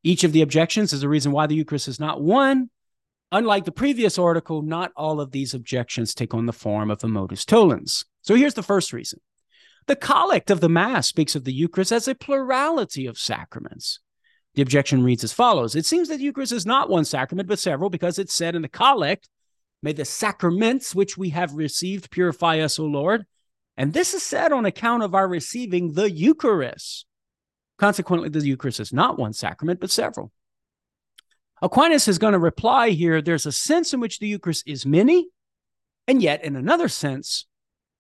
[0.03, 2.69] Each of the objections is a reason why the Eucharist is not one.
[3.31, 7.09] Unlike the previous article, not all of these objections take on the form of a
[7.09, 8.05] modus tollens.
[8.21, 9.21] So here's the first reason.
[9.87, 14.01] The collect of the Mass speaks of the Eucharist as a plurality of sacraments.
[14.55, 17.59] The objection reads as follows It seems that the Eucharist is not one sacrament, but
[17.59, 19.29] several, because it's said in the collect
[19.83, 23.27] May the sacraments which we have received purify us, O Lord.
[23.77, 27.07] And this is said on account of our receiving the Eucharist.
[27.79, 30.31] Consequently, the Eucharist is not one sacrament, but several.
[31.61, 35.29] Aquinas is going to reply here there's a sense in which the Eucharist is many,
[36.07, 37.47] and yet in another sense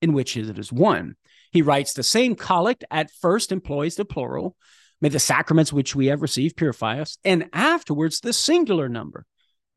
[0.01, 1.16] in which it is one.
[1.52, 4.56] He writes the same collect at first employs the plural,
[5.00, 9.26] may the sacraments which we have received purify us, and afterwards the singular number,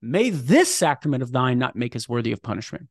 [0.05, 2.89] May this sacrament of thine not make us worthy of punishment.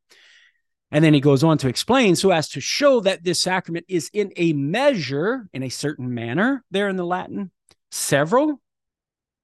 [0.90, 4.10] And then he goes on to explain so as to show that this sacrament is
[4.12, 7.52] in a measure, in a certain manner, there in the Latin,
[7.92, 8.60] several,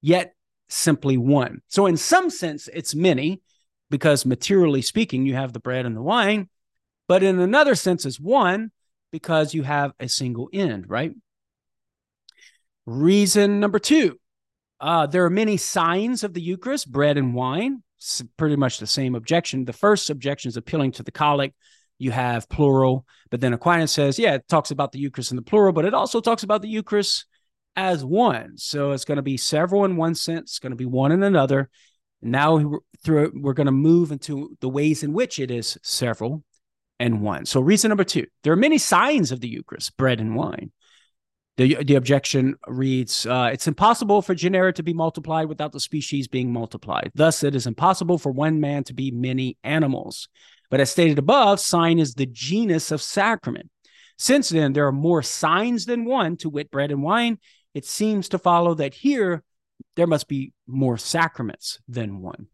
[0.03, 0.35] yet
[0.69, 1.63] simply one.
[1.69, 3.41] So, in some sense, it's many,
[3.89, 6.49] because materially speaking, you have the bread and the wine,
[7.07, 8.73] but in another sense, it's one,
[9.11, 11.13] because you have a single end, right?
[12.87, 14.19] Reason number two
[14.81, 17.83] uh, there are many signs of the Eucharist, bread and wine.
[17.99, 19.67] It's pretty much the same objection.
[19.67, 21.55] The first objection is appealing to the collect.
[21.99, 25.43] You have plural, but then Aquinas says, yeah, it talks about the Eucharist in the
[25.43, 27.27] plural, but it also talks about the Eucharist
[27.77, 28.57] as one.
[28.57, 31.23] So it's going to be several in one sense, it's going to be one in
[31.23, 31.69] another.
[32.23, 36.43] Now we're going to move into the ways in which it is several
[37.01, 37.47] and one.
[37.47, 40.71] So reason number two, there are many signs of the Eucharist, bread and wine.
[41.57, 46.29] The, the objection reads uh, It's impossible for genera to be multiplied without the species
[46.29, 47.11] being multiplied.
[47.15, 50.29] Thus, it is impossible for one man to be many animals.
[50.71, 53.71] But as stated above, sign is the genus of sacrament.
[54.17, 57.39] Since then, there are more signs than one, to wit, bread and wine.
[57.75, 59.43] It seems to follow that here
[59.97, 62.47] there must be more sacraments than one.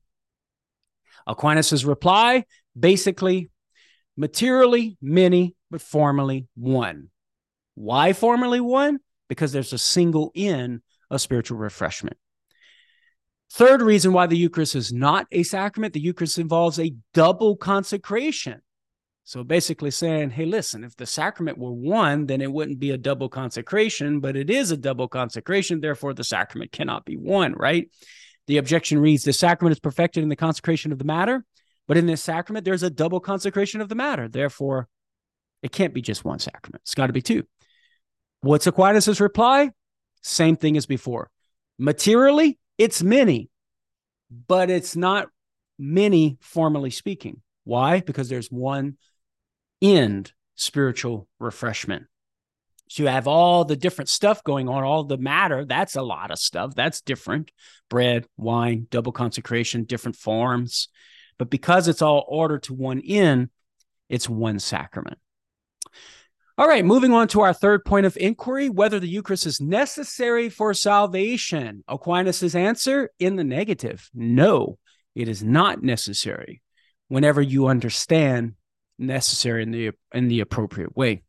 [1.26, 2.44] Aquinas' reply
[2.78, 3.50] basically,
[4.16, 7.10] materially many, but formally one.
[7.74, 8.98] Why formally one?
[9.28, 12.16] Because there's a single in of spiritual refreshment.
[13.52, 18.60] Third reason why the Eucharist is not a sacrament the Eucharist involves a double consecration.
[19.24, 22.98] So basically saying, hey, listen, if the sacrament were one, then it wouldn't be a
[22.98, 25.80] double consecration, but it is a double consecration.
[25.80, 27.90] Therefore, the sacrament cannot be one, right?
[28.46, 31.44] The objection reads the sacrament is perfected in the consecration of the matter,
[31.86, 34.28] but in this sacrament, there's a double consecration of the matter.
[34.28, 34.88] Therefore,
[35.62, 36.82] it can't be just one sacrament.
[36.82, 37.44] It's got to be two.
[38.40, 39.70] What's Aquinas' reply?
[40.22, 41.30] Same thing as before.
[41.78, 43.50] Materially, it's many,
[44.48, 45.28] but it's not
[45.78, 47.42] many formally speaking.
[47.64, 48.00] Why?
[48.00, 48.96] Because there's one
[49.82, 52.04] end spiritual refreshment.
[52.88, 55.64] So you have all the different stuff going on, all the matter.
[55.64, 56.74] That's a lot of stuff.
[56.74, 57.50] That's different
[57.88, 60.88] bread, wine, double consecration, different forms.
[61.38, 63.50] But because it's all ordered to one end,
[64.08, 65.18] it's one sacrament.
[66.58, 70.48] All right, moving on to our third point of inquiry whether the Eucharist is necessary
[70.48, 71.84] for salvation.
[71.86, 74.78] Aquinas' answer in the negative no,
[75.14, 76.62] it is not necessary
[77.08, 78.54] whenever you understand
[78.98, 81.22] necessary in the in the appropriate way.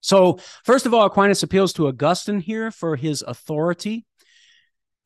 [0.00, 4.04] So, first of all, Aquinas appeals to Augustine here for his authority.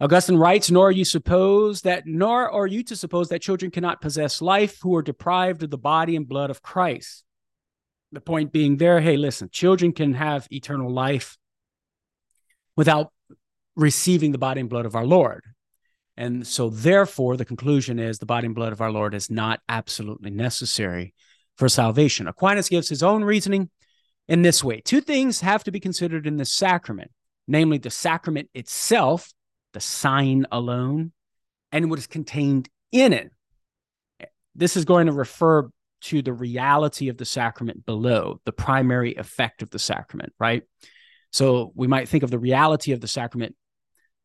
[0.00, 4.00] Augustine writes, Nor are you suppose that, nor are you to suppose that children cannot
[4.00, 7.24] possess life who are deprived of the body and blood of Christ.
[8.12, 11.36] The point being there, hey, listen, children can have eternal life
[12.76, 13.12] without
[13.74, 15.44] receiving the body and blood of our Lord.
[16.16, 19.60] And so, therefore, the conclusion is the body and blood of our Lord is not
[19.68, 21.14] absolutely necessary
[21.56, 22.26] for salvation.
[22.26, 23.70] Aquinas gives his own reasoning
[24.26, 27.10] in this way two things have to be considered in the sacrament,
[27.46, 29.32] namely the sacrament itself,
[29.72, 31.12] the sign alone,
[31.72, 33.30] and what is contained in it.
[34.54, 35.68] This is going to refer
[36.00, 40.62] to the reality of the sacrament below, the primary effect of the sacrament, right?
[41.32, 43.54] So we might think of the reality of the sacrament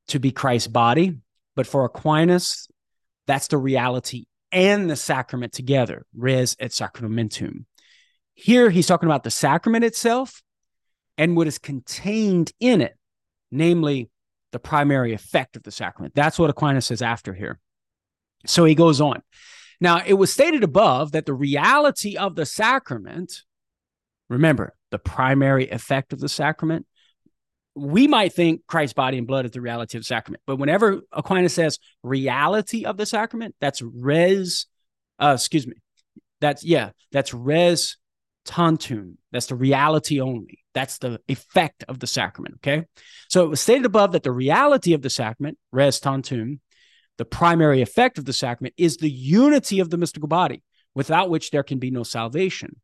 [0.10, 1.18] to be Christ's body,
[1.56, 2.68] but for Aquinas,
[3.28, 7.66] that's the reality and the sacrament together, res et sacramentum.
[8.36, 10.42] Here he's talking about the sacrament itself
[11.18, 12.96] and what is contained in it,
[13.52, 14.10] namely
[14.54, 16.16] the primary effect of the sacrament.
[16.16, 17.60] That's what Aquinas says after here.
[18.46, 19.22] So he goes on.
[19.82, 23.42] Now, it was stated above that the reality of the sacrament,
[24.30, 26.86] remember, the primary effect of the sacrament,
[27.76, 30.44] we might think Christ's body and blood is the reality of the sacrament.
[30.46, 34.68] But whenever Aquinas says reality of the sacrament, that's res,
[35.20, 35.76] uh, excuse me,
[36.40, 37.98] that's, yeah, that's res
[38.46, 39.18] tantum.
[39.32, 40.63] That's the reality only.
[40.74, 42.56] That's the effect of the sacrament.
[42.58, 42.86] Okay.
[43.30, 46.62] So it was stated above that the reality of the sacrament, res tantum,
[47.18, 50.64] the primary effect of the sacrament is the unity of the mystical body,
[50.96, 52.78] without which there can be no salvation.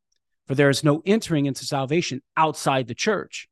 [0.47, 3.47] For there is no entering into salvation outside the church.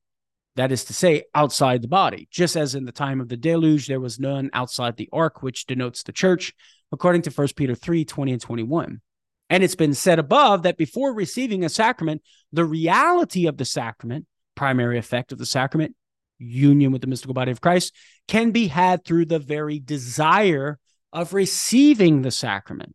[0.56, 2.28] That is to say, outside the body.
[2.32, 5.68] Just as in the time of the deluge, there was none outside the ark, which
[5.68, 6.54] denotes the church,
[6.92, 9.02] according to 1 Peter 3 20 and 21.
[9.50, 14.26] And it's been said above that before receiving a sacrament, the reality of the sacrament,
[14.56, 15.96] primary effect of the sacrament,
[16.38, 17.94] union with the mystical body of Christ,
[18.28, 20.80] can be had through the very desire
[21.14, 22.94] of receiving the sacrament.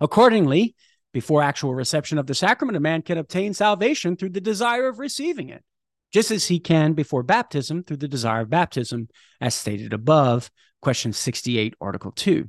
[0.00, 0.74] Accordingly,
[1.12, 4.98] before actual reception of the sacrament, a man can obtain salvation through the desire of
[4.98, 5.64] receiving it,
[6.12, 9.08] just as he can before baptism through the desire of baptism,
[9.40, 10.50] as stated above,
[10.82, 12.48] question 68, article 2.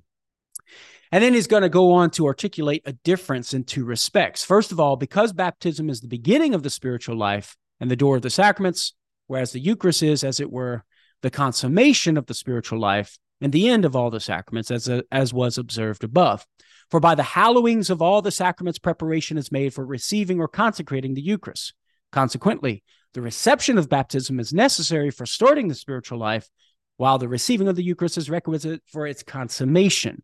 [1.11, 4.43] And then he's going to go on to articulate a difference in two respects.
[4.43, 8.17] First of all, because baptism is the beginning of the spiritual life and the door
[8.17, 8.93] of the sacraments,
[9.27, 10.83] whereas the Eucharist is, as it were,
[11.21, 15.03] the consummation of the spiritual life and the end of all the sacraments, as, a,
[15.11, 16.45] as was observed above.
[16.89, 21.13] For by the hallowings of all the sacraments, preparation is made for receiving or consecrating
[21.13, 21.73] the Eucharist.
[22.11, 26.49] Consequently, the reception of baptism is necessary for starting the spiritual life,
[26.97, 30.23] while the receiving of the Eucharist is requisite for its consummation.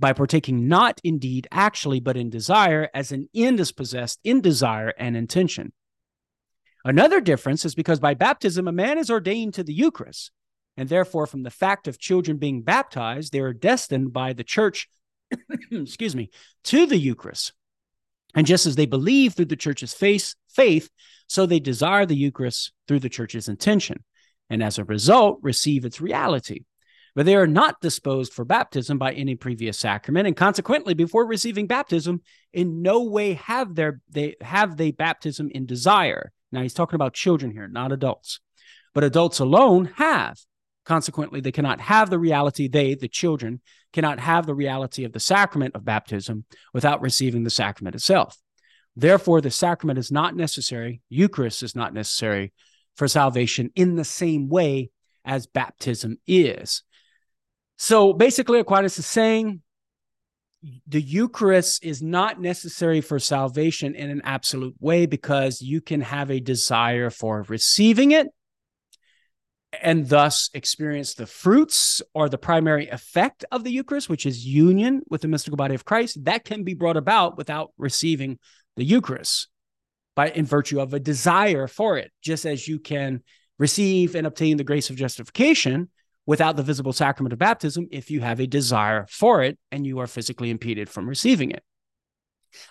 [0.00, 4.94] By partaking not indeed actually, but in desire, as an end is possessed in desire
[4.98, 5.72] and intention.
[6.84, 10.32] Another difference is because by baptism, a man is ordained to the Eucharist,
[10.78, 14.88] and therefore, from the fact of children being baptized, they are destined by the church,
[15.70, 16.30] excuse me,
[16.64, 17.52] to the Eucharist.
[18.34, 20.88] And just as they believe through the church's faith, faith,
[21.26, 24.02] so they desire the Eucharist through the church's intention,
[24.48, 26.64] and as a result, receive its reality.
[27.14, 31.66] But they are not disposed for baptism by any previous sacrament, and consequently, before receiving
[31.66, 36.96] baptism, in no way have their they have they baptism in desire now he's talking
[36.96, 38.40] about children here, not adults.
[38.94, 40.38] But adults alone have.
[40.84, 43.60] Consequently, they cannot have the reality, they, the children,
[43.92, 48.36] cannot have the reality of the sacrament of baptism without receiving the sacrament itself.
[48.96, 52.52] Therefore, the sacrament is not necessary, Eucharist is not necessary
[52.96, 54.90] for salvation in the same way
[55.24, 56.82] as baptism is.
[57.82, 59.62] So basically, Aquinas is saying
[60.86, 66.30] the Eucharist is not necessary for salvation in an absolute way because you can have
[66.30, 68.26] a desire for receiving it
[69.80, 75.00] and thus experience the fruits or the primary effect of the Eucharist, which is union
[75.08, 76.22] with the mystical body of Christ.
[76.26, 78.38] That can be brought about without receiving
[78.76, 79.48] the Eucharist
[80.14, 83.22] by in virtue of a desire for it, just as you can
[83.58, 85.88] receive and obtain the grace of justification
[86.26, 89.98] without the visible sacrament of baptism if you have a desire for it and you
[89.98, 91.62] are physically impeded from receiving it.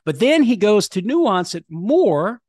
[0.05, 2.41] But then he goes to nuance it more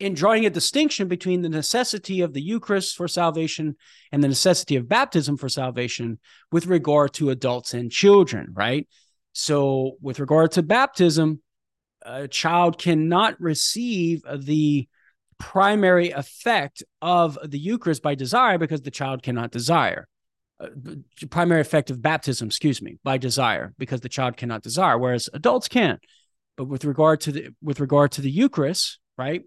[0.00, 3.76] in drawing a distinction between the necessity of the Eucharist for salvation
[4.12, 6.18] and the necessity of baptism for salvation
[6.52, 8.86] with regard to adults and children, right?
[9.32, 11.42] So, with regard to baptism,
[12.02, 14.88] a child cannot receive the
[15.38, 20.08] primary effect of the Eucharist by desire because the child cannot desire.
[20.60, 20.68] Uh,
[21.30, 25.68] primary effect of baptism, excuse me, by desire because the child cannot desire, whereas adults
[25.68, 25.98] can.
[26.56, 29.42] But with regard to the with regard to the Eucharist, right?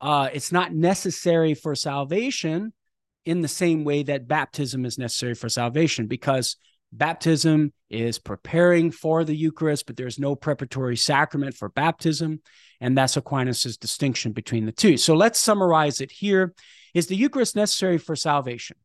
[0.00, 2.72] Uh, it's not necessary for salvation
[3.24, 6.56] in the same way that baptism is necessary for salvation because
[6.92, 12.40] baptism is preparing for the Eucharist, but there's no preparatory sacrament for baptism.
[12.80, 14.96] And that's Aquinas' distinction between the two.
[14.96, 16.52] So let's summarize it here.
[16.94, 18.76] Is the Eucharist necessary for salvation?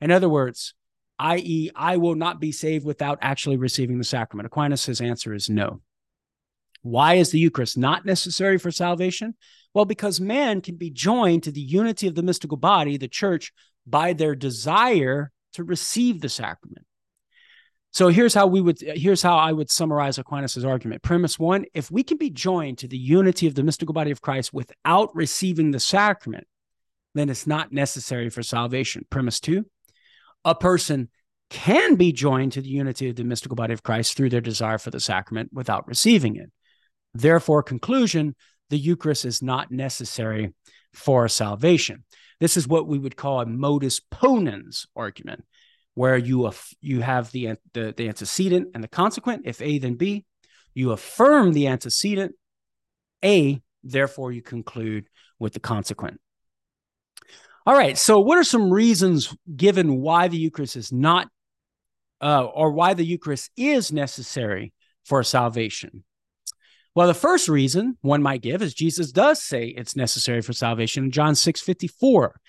[0.00, 0.74] In other words,
[1.18, 4.46] i.e., I will not be saved without actually receiving the sacrament.
[4.46, 5.80] Aquinas' answer is no.
[6.82, 9.34] Why is the Eucharist not necessary for salvation?
[9.72, 13.52] Well, because man can be joined to the unity of the mystical body, the church,
[13.86, 16.86] by their desire to receive the sacrament.
[17.92, 21.02] So here's how we would here's how I would summarize Aquinas' argument.
[21.02, 24.22] Premise one, if we can be joined to the unity of the mystical body of
[24.22, 26.46] Christ without receiving the sacrament,
[27.14, 29.04] then it's not necessary for salvation.
[29.10, 29.66] Premise two,
[30.44, 31.08] a person
[31.50, 34.78] can be joined to the unity of the mystical body of Christ through their desire
[34.78, 36.50] for the sacrament without receiving it.
[37.14, 38.34] Therefore, conclusion,
[38.70, 40.54] the Eucharist is not necessary
[40.94, 42.04] for salvation.
[42.40, 45.44] This is what we would call a modus ponens argument
[45.94, 49.42] where you af- you have the, the the antecedent and the consequent.
[49.44, 50.24] If A, then B.
[50.74, 52.34] You affirm the antecedent,
[53.22, 53.60] A.
[53.84, 56.18] Therefore, you conclude with the consequent.
[57.66, 57.96] All right.
[57.96, 61.28] So, what are some reasons given why the Eucharist is not,
[62.20, 64.72] uh, or why the Eucharist is necessary
[65.04, 66.04] for salvation?
[66.94, 71.04] Well, the first reason one might give is Jesus does say it's necessary for salvation
[71.04, 72.40] in John 6 54.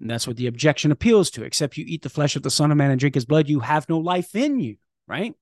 [0.00, 1.44] And that's what the objection appeals to.
[1.44, 3.60] Except you eat the flesh of the Son of Man and drink his blood, you
[3.60, 4.76] have no life in you,
[5.06, 5.34] right?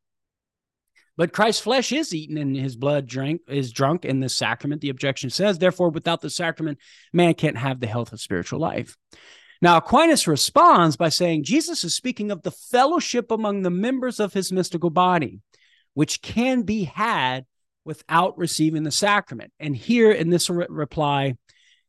[1.16, 4.88] But Christ's flesh is eaten and his blood drink is drunk in the sacrament, the
[4.88, 5.58] objection says.
[5.58, 6.78] Therefore, without the sacrament,
[7.12, 8.96] man can't have the health of spiritual life.
[9.60, 14.32] Now, Aquinas responds by saying Jesus is speaking of the fellowship among the members of
[14.32, 15.40] his mystical body,
[15.94, 17.44] which can be had
[17.84, 19.52] without receiving the sacrament.
[19.60, 21.36] And here in this re- reply,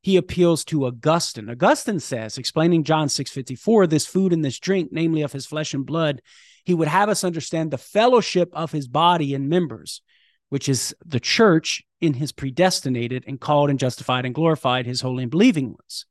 [0.01, 1.49] he appeals to Augustine.
[1.49, 5.85] Augustine says, explaining John 6:54, this food and this drink, namely of his flesh and
[5.85, 6.21] blood,
[6.63, 10.01] he would have us understand the fellowship of his body and members,
[10.49, 15.23] which is the church in his predestinated and called and justified and glorified his holy
[15.23, 16.05] and believing ones.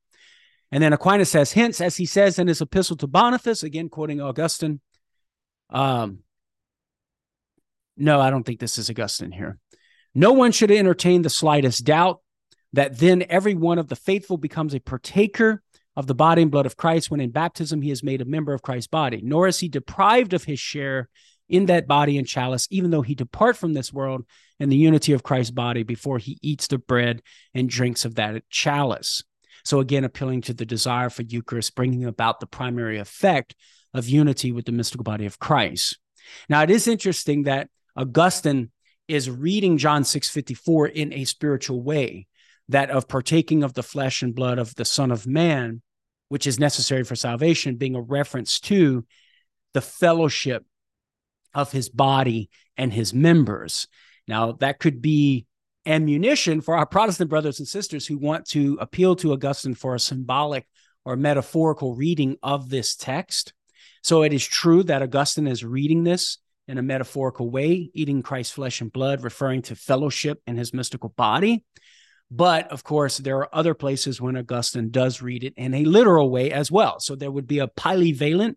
[0.70, 4.20] And then Aquinas says, hence, as he says in his epistle to Boniface, again quoting
[4.20, 4.80] Augustine,
[5.70, 6.20] um,
[7.96, 9.58] no, I don't think this is Augustine here.
[10.14, 12.20] No one should entertain the slightest doubt
[12.72, 15.62] that then every one of the faithful becomes a partaker
[15.96, 18.54] of the body and blood of Christ when in baptism he is made a member
[18.54, 21.08] of Christ's body, nor is he deprived of his share
[21.48, 24.24] in that body and chalice, even though he depart from this world
[24.58, 27.20] in the unity of Christ's body before he eats the bread
[27.52, 29.22] and drinks of that chalice.
[29.64, 33.54] So, again, appealing to the desire for Eucharist, bringing about the primary effect
[33.92, 35.98] of unity with the mystical body of Christ.
[36.48, 38.70] Now, it is interesting that Augustine
[39.08, 42.26] is reading John 6:54 in a spiritual way
[42.72, 45.82] that of partaking of the flesh and blood of the Son of Man,
[46.28, 49.04] which is necessary for salvation, being a reference to
[49.72, 50.64] the fellowship
[51.54, 53.86] of his body and his members.
[54.26, 55.46] Now, that could be
[55.84, 60.00] ammunition for our Protestant brothers and sisters who want to appeal to Augustine for a
[60.00, 60.66] symbolic
[61.04, 63.52] or metaphorical reading of this text.
[64.02, 68.54] So it is true that Augustine is reading this in a metaphorical way, eating Christ's
[68.54, 71.64] flesh and blood, referring to fellowship in his mystical body.
[72.34, 76.30] But of course, there are other places when Augustine does read it in a literal
[76.30, 76.98] way as well.
[76.98, 78.54] So there would be a polyvalent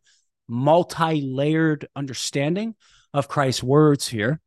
[0.48, 2.76] multi layered understanding
[3.14, 4.40] of Christ's words here.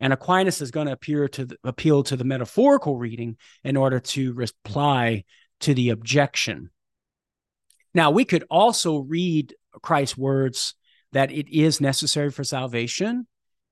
[0.00, 4.00] And Aquinas is going to appear to the, appeal to the metaphorical reading in order
[4.00, 5.22] to reply
[5.60, 6.70] to the objection.
[7.94, 10.74] Now, we could also read Christ's words
[11.12, 13.28] that it is necessary for salvation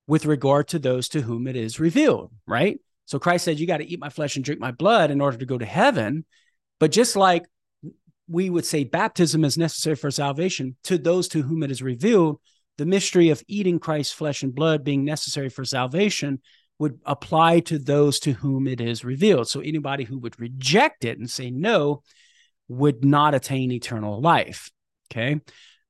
[0.06, 2.78] with regard to those to whom it is revealed, right?
[3.10, 5.36] So Christ said, You got to eat my flesh and drink my blood in order
[5.36, 6.24] to go to heaven.
[6.78, 7.44] But just like
[8.28, 12.40] we would say baptism is necessary for salvation to those to whom it is revealed,
[12.78, 16.40] the mystery of eating Christ's flesh and blood being necessary for salvation
[16.78, 19.48] would apply to those to whom it is revealed.
[19.48, 22.04] So anybody who would reject it and say no
[22.68, 24.70] would not attain eternal life.
[25.10, 25.40] Okay.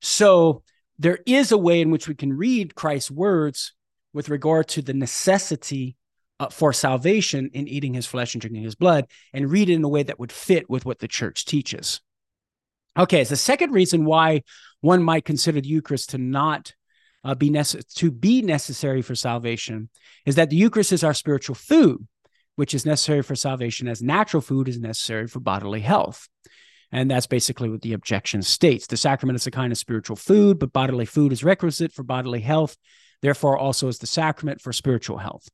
[0.00, 0.62] So
[0.98, 3.74] there is a way in which we can read Christ's words
[4.14, 5.96] with regard to the necessity
[6.40, 9.84] uh, for salvation in eating his flesh and drinking his blood and read it in
[9.84, 12.00] a way that would fit with what the church teaches.
[12.98, 14.42] Okay, it's the second reason why
[14.80, 16.72] one might consider the Eucharist to not
[17.22, 19.90] uh, be nece- to be necessary for salvation
[20.24, 22.08] is that the Eucharist is our spiritual food,
[22.56, 26.26] which is necessary for salvation as natural food is necessary for bodily health.
[26.90, 28.86] And that's basically what the objection states.
[28.86, 32.40] The sacrament is a kind of spiritual food, but bodily food is requisite for bodily
[32.40, 32.76] health.
[33.22, 35.46] Therefore, also is the sacrament for spiritual health.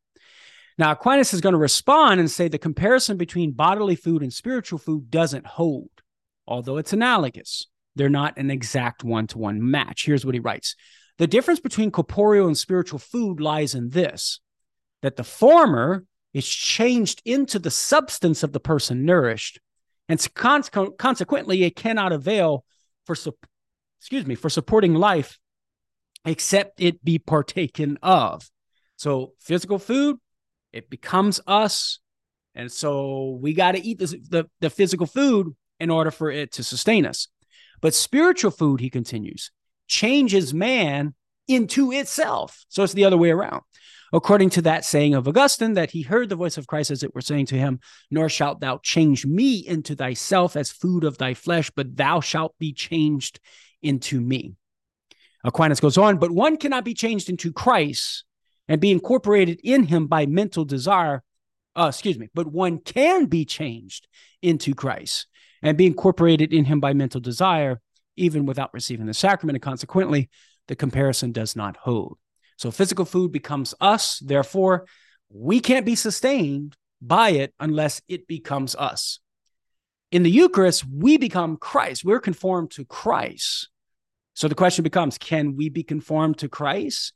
[0.79, 4.79] Now, Aquinas is going to respond and say the comparison between bodily food and spiritual
[4.79, 5.91] food doesn't hold,
[6.47, 7.67] although it's analogous.
[7.95, 10.05] They're not an exact one to one match.
[10.05, 10.77] Here's what he writes
[11.17, 14.41] The difference between corporeal and spiritual food lies in this
[15.03, 16.05] that the former
[16.35, 19.59] is changed into the substance of the person nourished,
[20.09, 22.65] and consequently, it cannot avail
[23.07, 23.17] for,
[23.99, 25.39] excuse me, for supporting life
[26.27, 28.51] except it be partaken of.
[28.97, 30.17] So, physical food,
[30.73, 32.01] it becomes us.
[32.55, 36.53] And so we got to eat this, the, the physical food in order for it
[36.53, 37.29] to sustain us.
[37.81, 39.51] But spiritual food, he continues,
[39.89, 41.15] changes man
[41.47, 42.65] into itself.
[42.69, 43.63] So it's the other way around.
[44.13, 47.15] According to that saying of Augustine, that he heard the voice of Christ as it
[47.15, 51.35] were saying to him, Nor shalt thou change me into thyself as food of thy
[51.35, 53.41] flesh, but thou shalt be changed
[53.83, 54.55] into me.
[55.45, 58.25] Aquinas goes on, but one cannot be changed into Christ
[58.69, 61.23] and be incorporated in him by mental desire.
[61.75, 64.09] Uh, excuse me, but one can be changed
[64.43, 65.27] into Christ
[65.63, 67.81] and be incorporated in him by mental desire,
[68.17, 69.57] even without receiving the sacrament.
[69.57, 70.31] And consequently,
[70.69, 72.19] the comparison does not hold.
[72.57, 74.19] So physical food becomes us.
[74.19, 74.87] Therefore,
[75.29, 79.21] we can't be sustained by it unless it becomes us.
[80.13, 82.05] In the Eucharist, we become Christ.
[82.05, 83.69] We're conformed to Christ.
[84.35, 87.13] So the question becomes can we be conformed to Christ?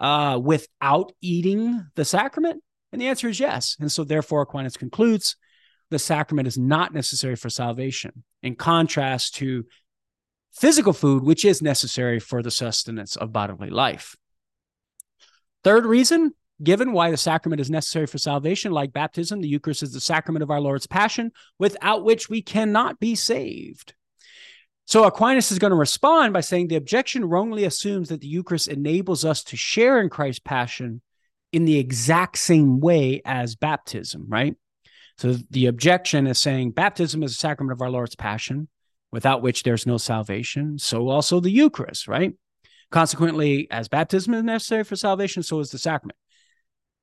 [0.00, 2.62] Uh, without eating the sacrament?
[2.92, 3.76] And the answer is yes.
[3.78, 5.36] And so, therefore, Aquinas concludes
[5.90, 9.64] the sacrament is not necessary for salvation, in contrast to
[10.52, 14.16] physical food, which is necessary for the sustenance of bodily life.
[15.62, 16.32] Third reason
[16.62, 20.42] given why the sacrament is necessary for salvation, like baptism, the Eucharist is the sacrament
[20.42, 23.94] of our Lord's passion, without which we cannot be saved.
[24.90, 28.66] So Aquinas is going to respond by saying the objection wrongly assumes that the Eucharist
[28.66, 31.00] enables us to share in Christ's passion
[31.52, 34.56] in the exact same way as baptism, right?
[35.16, 38.66] So the objection is saying baptism is a sacrament of our Lord's passion,
[39.12, 40.76] without which there's no salvation.
[40.80, 42.32] So also the Eucharist, right?
[42.90, 46.18] Consequently, as baptism is necessary for salvation, so is the sacrament.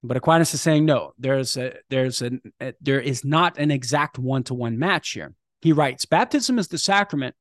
[0.03, 1.13] But Aquinas is saying no.
[1.17, 5.35] There's a there's a, a there is not an exact one to one match here.
[5.61, 7.33] He writes, baptism is the sacrament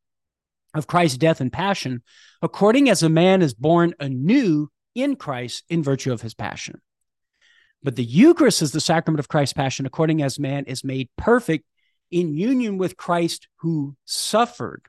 [0.79, 2.03] of Christ's death and passion,
[2.43, 6.81] according as a man is born anew in Christ in virtue of his passion.
[7.83, 11.65] But the Eucharist is the sacrament of Christ's passion, according as man is made perfect
[12.11, 14.83] in union with Christ who suffered.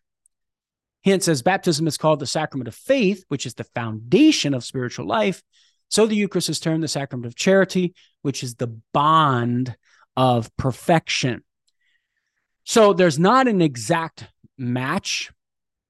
[1.04, 5.06] Hence, as baptism is called the sacrament of faith, which is the foundation of spiritual
[5.06, 5.42] life,
[5.90, 9.76] so the Eucharist is termed the sacrament of charity, which is the bond
[10.16, 11.44] of perfection.
[12.64, 14.28] So there's not an exact
[14.58, 15.32] match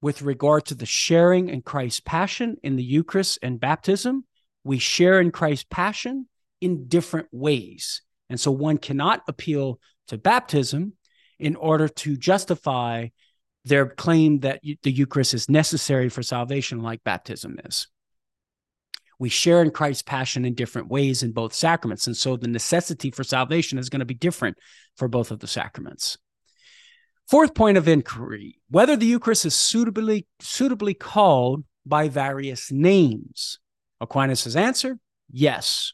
[0.07, 4.23] with regard to the sharing in Christ's passion in the Eucharist and baptism,
[4.63, 6.29] we share in Christ's passion
[6.61, 8.01] in different ways.
[8.29, 10.93] And so one cannot appeal to baptism
[11.39, 13.09] in order to justify
[13.65, 17.89] their claim that the Eucharist is necessary for salvation, like baptism is.
[19.19, 22.07] We share in Christ's passion in different ways in both sacraments.
[22.07, 24.55] And so the necessity for salvation is going to be different
[24.95, 26.17] for both of the sacraments.
[27.27, 33.59] Fourth point of inquiry whether the Eucharist is suitably, suitably called by various names.
[33.99, 34.99] Aquinas' answer
[35.29, 35.93] yes.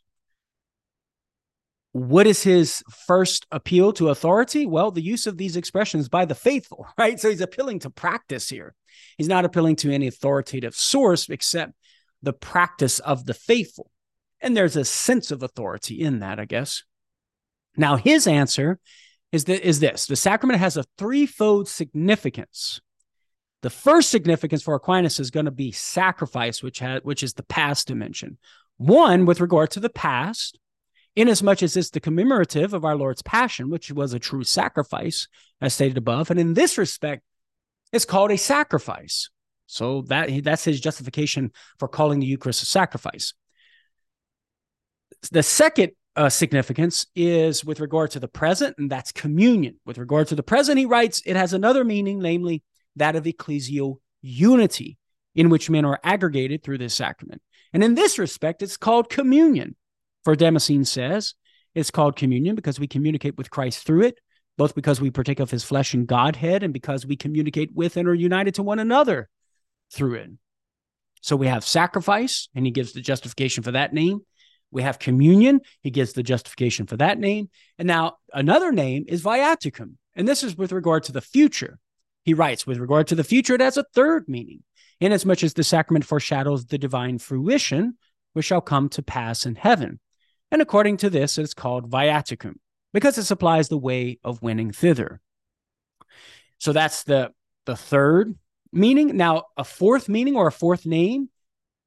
[1.93, 4.65] what is his first appeal to authority?
[4.65, 7.19] Well, the use of these expressions by the faithful, right?
[7.19, 8.75] So he's appealing to practice here.
[9.17, 11.73] He's not appealing to any authoritative source except
[12.21, 13.89] the practice of the faithful.
[14.41, 16.83] And there's a sense of authority in that, I guess.
[17.77, 18.79] Now, his answer
[19.33, 22.79] is, that, is this the sacrament has a threefold significance.
[23.63, 27.43] The first significance for Aquinas is going to be sacrifice, which, has, which is the
[27.43, 28.37] past dimension.
[28.77, 30.59] One, with regard to the past,
[31.15, 35.27] inasmuch as it's the commemorative of our Lord's Passion, which was a true sacrifice,
[35.61, 36.29] as stated above.
[36.29, 37.23] And in this respect,
[37.91, 39.29] it's called a sacrifice.
[39.65, 43.33] So that that's his justification for calling the Eucharist a sacrifice.
[45.31, 49.79] The second uh, significance is with regard to the present, and that's communion.
[49.85, 52.63] With regard to the present, he writes, it has another meaning, namely
[52.95, 54.97] that of ecclesial unity,
[55.35, 57.41] in which men are aggregated through this sacrament.
[57.73, 59.75] And in this respect, it's called communion.
[60.23, 61.33] For Damascene says,
[61.73, 64.19] it's called communion because we communicate with Christ through it,
[64.57, 68.07] both because we partake of his flesh and Godhead, and because we communicate with and
[68.07, 69.27] are united to one another
[69.91, 70.29] through it.
[71.21, 74.19] So we have sacrifice, and he gives the justification for that name.
[74.73, 77.49] We have communion, he gives the justification for that name.
[77.77, 81.77] And now another name is viaticum, and this is with regard to the future.
[82.25, 84.63] He writes, with regard to the future, it has a third meaning,
[84.99, 87.97] inasmuch as the sacrament foreshadows the divine fruition,
[88.33, 89.99] which shall come to pass in heaven.
[90.49, 92.55] And according to this, it's called viaticum,
[92.93, 95.21] because it supplies the way of winning thither.
[96.57, 97.31] So that's the,
[97.67, 98.35] the third
[98.71, 99.17] meaning.
[99.17, 101.29] Now, a fourth meaning or a fourth name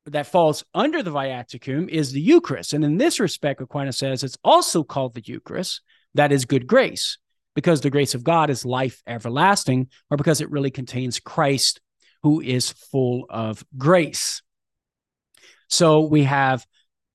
[0.07, 2.73] that falls under the viaticum is the Eucharist.
[2.73, 5.81] And in this respect, Aquinas says it's also called the Eucharist,
[6.15, 7.19] that is good grace,
[7.55, 11.81] because the grace of God is life everlasting, or because it really contains Christ,
[12.23, 14.43] who is full of grace.
[15.69, 16.65] So we have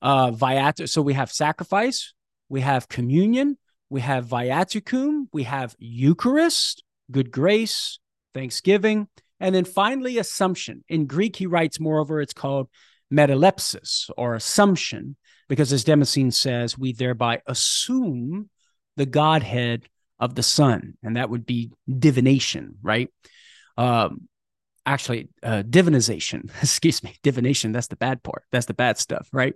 [0.01, 2.13] uh viat so we have sacrifice,
[2.49, 3.57] we have communion,
[3.89, 7.99] we have viaticum, we have Eucharist, good grace,
[8.33, 9.07] thanksgiving,
[9.41, 10.83] and then finally, assumption.
[10.87, 12.69] In Greek, he writes, moreover, it's called
[13.11, 15.17] metalepsis or assumption,
[15.49, 18.49] because as Damascene says, we thereby assume
[18.95, 19.89] the Godhead
[20.19, 23.09] of the Son, and that would be divination, right?
[23.77, 24.27] Um,
[24.85, 28.43] actually, uh, divinization, excuse me, divination, that's the bad part.
[28.51, 29.55] That's the bad stuff, right?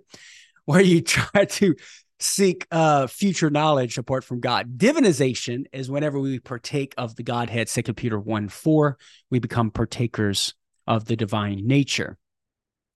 [0.64, 1.76] Where you try to
[2.18, 4.78] seek uh, future knowledge apart from God.
[4.78, 8.98] Divinization is whenever we partake of the Godhead, Second Peter 1 4,
[9.30, 10.54] we become partakers
[10.86, 12.16] of the divine nature.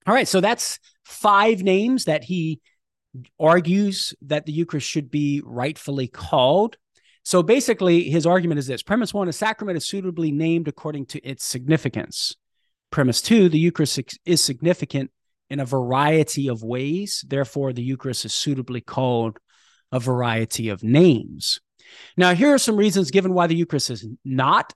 [0.07, 2.59] All right, so that's five names that he
[3.39, 6.77] argues that the Eucharist should be rightfully called.
[7.23, 11.19] So basically, his argument is this premise one, a sacrament is suitably named according to
[11.19, 12.35] its significance.
[12.89, 15.11] Premise two, the Eucharist is significant
[15.51, 17.25] in a variety of ways.
[17.27, 19.37] Therefore, the Eucharist is suitably called
[19.91, 21.59] a variety of names.
[22.15, 24.71] Now, here are some reasons given why the Eucharist is not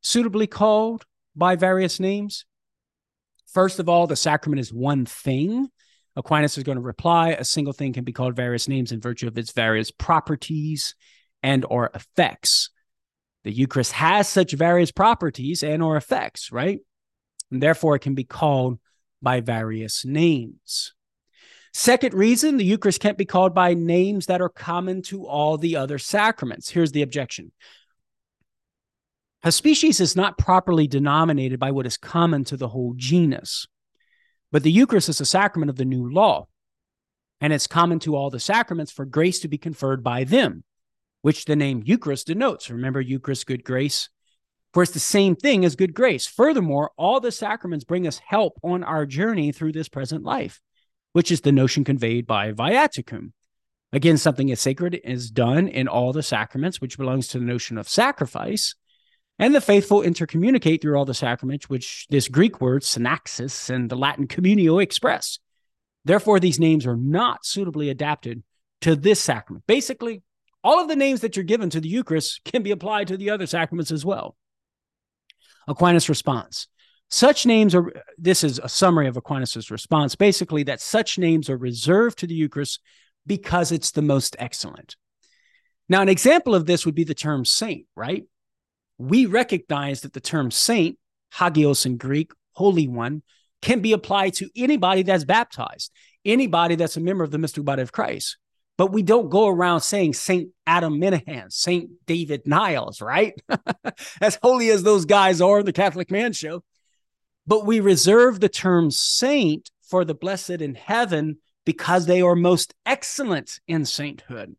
[0.00, 1.04] suitably called
[1.36, 2.46] by various names.
[3.52, 5.68] First of all, the sacrament is one thing.
[6.16, 9.26] Aquinas is going to reply a single thing can be called various names in virtue
[9.28, 10.94] of its various properties
[11.42, 12.70] and or effects.
[13.44, 16.78] The Eucharist has such various properties and or effects, right?
[17.50, 18.78] And therefore it can be called
[19.22, 20.92] by various names.
[21.72, 25.76] Second reason, the Eucharist can't be called by names that are common to all the
[25.76, 26.70] other sacraments.
[26.70, 27.52] Here's the objection
[29.42, 33.66] a species is not properly denominated by what is common to the whole genus,
[34.50, 36.48] but the Eucharist is a sacrament of the new law,
[37.40, 40.64] and it's common to all the sacraments for grace to be conferred by them,
[41.22, 42.70] which the name Eucharist denotes.
[42.70, 44.08] Remember, Eucharist, good grace,
[44.82, 46.26] it's the same thing as good grace.
[46.26, 50.60] Furthermore, all the sacraments bring us help on our journey through this present life,
[51.12, 53.32] which is the notion conveyed by viaticum.
[53.92, 57.78] Again, something as sacred is done in all the sacraments, which belongs to the notion
[57.78, 58.74] of sacrifice.
[59.38, 63.96] And the faithful intercommunicate through all the sacraments, which this Greek word, synaxis, and the
[63.96, 65.38] Latin communio express.
[66.04, 68.42] Therefore, these names are not suitably adapted
[68.80, 69.64] to this sacrament.
[69.66, 70.22] Basically,
[70.64, 73.30] all of the names that you're given to the Eucharist can be applied to the
[73.30, 74.36] other sacraments as well.
[75.66, 76.68] Aquinas' response.
[77.08, 81.56] Such names are, this is a summary of Aquinas' response, basically, that such names are
[81.56, 82.80] reserved to the Eucharist
[83.26, 84.96] because it's the most excellent.
[85.88, 88.24] Now, an example of this would be the term saint, right?
[88.98, 90.98] We recognize that the term saint,
[91.34, 93.22] hagios in Greek, holy one,
[93.62, 95.92] can be applied to anybody that's baptized,
[96.24, 98.36] anybody that's a member of the mystical body of Christ.
[98.78, 103.34] But we don't go around saying Saint Adam Minihan, Saint David Niles, right?
[104.20, 106.62] as holy as those guys are in the Catholic Man Show.
[107.46, 112.74] But we reserve the term saint for the blessed in heaven because they are most
[112.84, 114.56] excellent in sainthood.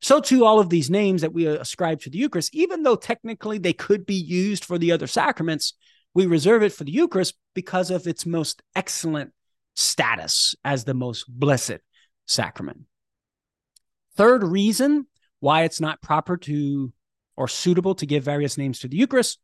[0.00, 3.58] So, too, all of these names that we ascribe to the Eucharist, even though technically
[3.58, 5.74] they could be used for the other sacraments,
[6.14, 9.32] we reserve it for the Eucharist because of its most excellent
[9.74, 11.78] status as the most blessed
[12.26, 12.82] sacrament.
[14.18, 15.06] Third reason
[15.38, 16.92] why it's not proper to
[17.36, 19.38] or suitable to give various names to the Eucharist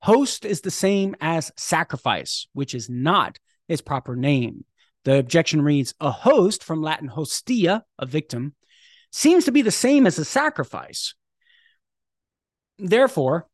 [0.00, 3.38] host is the same as sacrifice, which is not
[3.68, 4.64] its proper name.
[5.04, 8.54] The objection reads a host from Latin hostia, a victim,
[9.12, 11.14] seems to be the same as a sacrifice.
[12.78, 13.46] Therefore,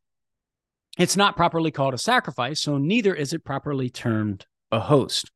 [0.97, 5.29] it's not properly called a sacrifice, so neither is it properly termed a host.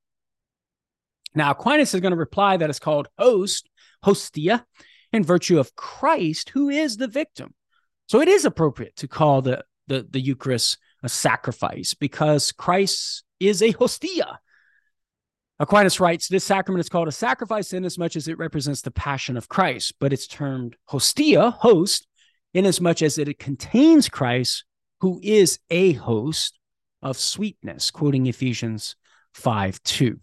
[1.34, 3.68] Now, Aquinas is going to reply that it's called host,
[4.04, 4.64] hostia,
[5.16, 7.54] in virtue of Christ, who is the victim.
[8.08, 13.62] So it is appropriate to call the, the, the Eucharist a sacrifice because Christ is
[13.62, 14.38] a hostia.
[15.58, 19.48] Aquinas writes, This sacrament is called a sacrifice inasmuch as it represents the passion of
[19.48, 22.06] Christ, but it's termed hostia, host,
[22.54, 24.64] inasmuch as it contains Christ,
[25.00, 26.58] who is a host
[27.02, 28.96] of sweetness, quoting Ephesians
[29.34, 30.20] 5 2.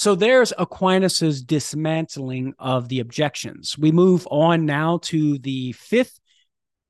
[0.00, 3.76] So there's Aquinas's dismantling of the objections.
[3.76, 6.18] We move on now to the fifth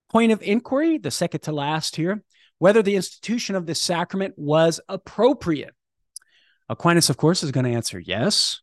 [0.09, 2.23] point of inquiry, the second to last here,
[2.59, 5.75] whether the institution of this sacrament was appropriate.
[6.69, 8.61] Aquinas, of course, is going to answer yes.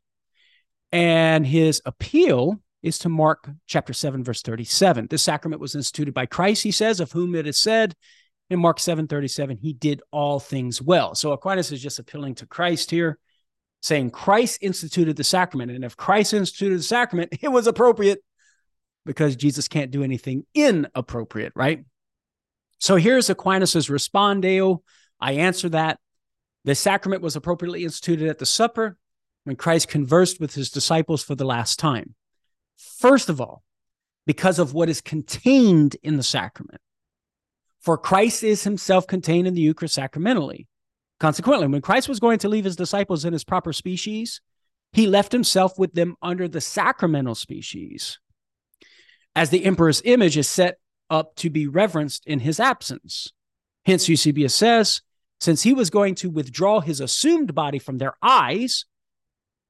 [0.94, 5.08] And his appeal is to Mark chapter 7, verse 37.
[5.10, 7.96] This sacrament was instituted by Christ, he says, of whom it is said
[8.50, 11.16] in Mark 7, 37, he did all things well.
[11.16, 13.20] So Aquinas is just appealing to Christ here,
[13.82, 15.72] saying Christ instituted the sacrament.
[15.72, 18.24] And if Christ instituted the sacrament, it was appropriate
[19.06, 21.86] because Jesus can't do anything inappropriate, right?
[22.80, 24.80] So here's Aquinas's respondeo.
[25.20, 26.00] I answer that.
[26.66, 28.98] The sacrament was appropriately instituted at the supper
[29.46, 32.16] when Christ conversed with his disciples for the last time.
[32.76, 33.64] First of all,
[34.28, 36.82] because of what is contained in the sacrament.
[37.80, 40.68] For Christ is himself contained in the Eucharist sacramentally.
[41.20, 44.40] Consequently, when Christ was going to leave his disciples in his proper species,
[44.94, 48.20] he left himself with them under the sacramental species,
[49.36, 50.78] as the emperor's image is set
[51.10, 53.32] up to be reverenced in his absence.
[53.86, 55.02] Hence, Eusebius says,
[55.40, 58.86] since he was going to withdraw his assumed body from their eyes,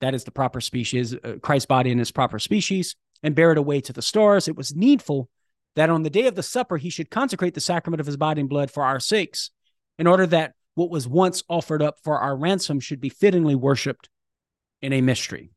[0.02, 3.58] that is the proper species, uh, Christ's body in his proper species, and bear it
[3.58, 5.30] away to the stars, it was needful
[5.76, 8.42] that on the day of the supper he should consecrate the sacrament of his body
[8.42, 9.52] and blood for our sakes,
[10.00, 14.10] in order that what was once offered up for our ransom should be fittingly worshiped
[14.82, 15.52] in a mystery.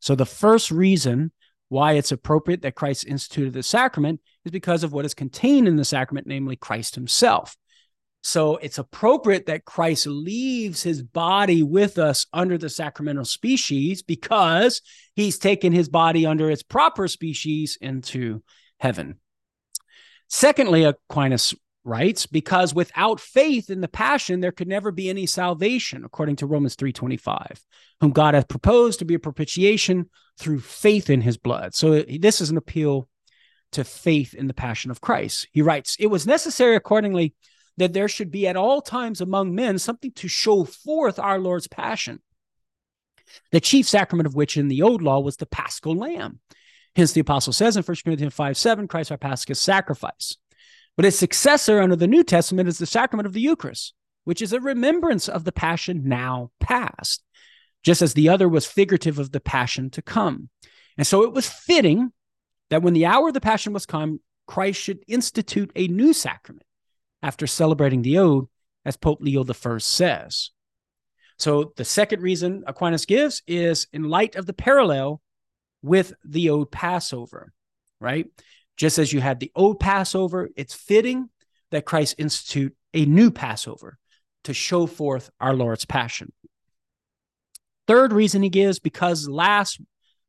[0.00, 1.32] So, the first reason
[1.68, 5.76] why it's appropriate that Christ instituted the sacrament is because of what is contained in
[5.76, 7.56] the sacrament, namely Christ himself.
[8.22, 14.80] So it's appropriate that Christ leaves his body with us under the sacramental species because
[15.16, 18.42] he's taken his body under its proper species into
[18.78, 19.18] heaven.
[20.28, 21.52] Secondly, Aquinas
[21.84, 26.46] writes, because without faith in the passion, there could never be any salvation, according to
[26.46, 27.60] Romans 3.25,
[28.00, 30.08] whom God hath proposed to be a propitiation
[30.38, 31.74] through faith in his blood.
[31.74, 33.08] So uh, this is an appeal
[33.72, 35.48] to faith in the passion of Christ.
[35.52, 37.34] He writes, it was necessary accordingly
[37.78, 41.68] that there should be at all times among men something to show forth our Lord's
[41.68, 42.20] passion.
[43.50, 46.40] The chief sacrament of which in the old law was the paschal lamb.
[46.94, 50.36] Hence, the apostle says in 1 Corinthians 5 7, Christ our paschal sacrifice.
[50.96, 54.52] But its successor under the New Testament is the sacrament of the Eucharist, which is
[54.52, 57.22] a remembrance of the passion now past,
[57.82, 60.48] just as the other was figurative of the passion to come.
[60.98, 62.12] And so it was fitting
[62.70, 66.66] that when the hour of the passion was come, Christ should institute a new sacrament
[67.22, 68.46] after celebrating the ode,
[68.84, 70.50] as Pope Leo I says.
[71.38, 75.20] So the second reason Aquinas gives is in light of the parallel
[75.82, 77.52] with the ode Passover,
[78.00, 78.26] right?
[78.82, 81.28] Just as you had the old Passover, it's fitting
[81.70, 83.96] that Christ institute a new Passover
[84.42, 86.32] to show forth our Lord's passion.
[87.86, 89.80] Third reason he gives because last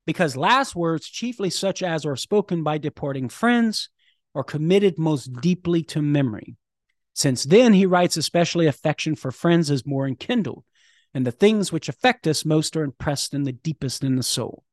[0.05, 3.89] because last words chiefly such as are spoken by departing friends
[4.35, 6.55] are committed most deeply to memory
[7.15, 10.63] since then, he writes, especially affection for friends is more enkindled,
[11.11, 14.63] and the things which affect us most are impressed in the deepest in the soul.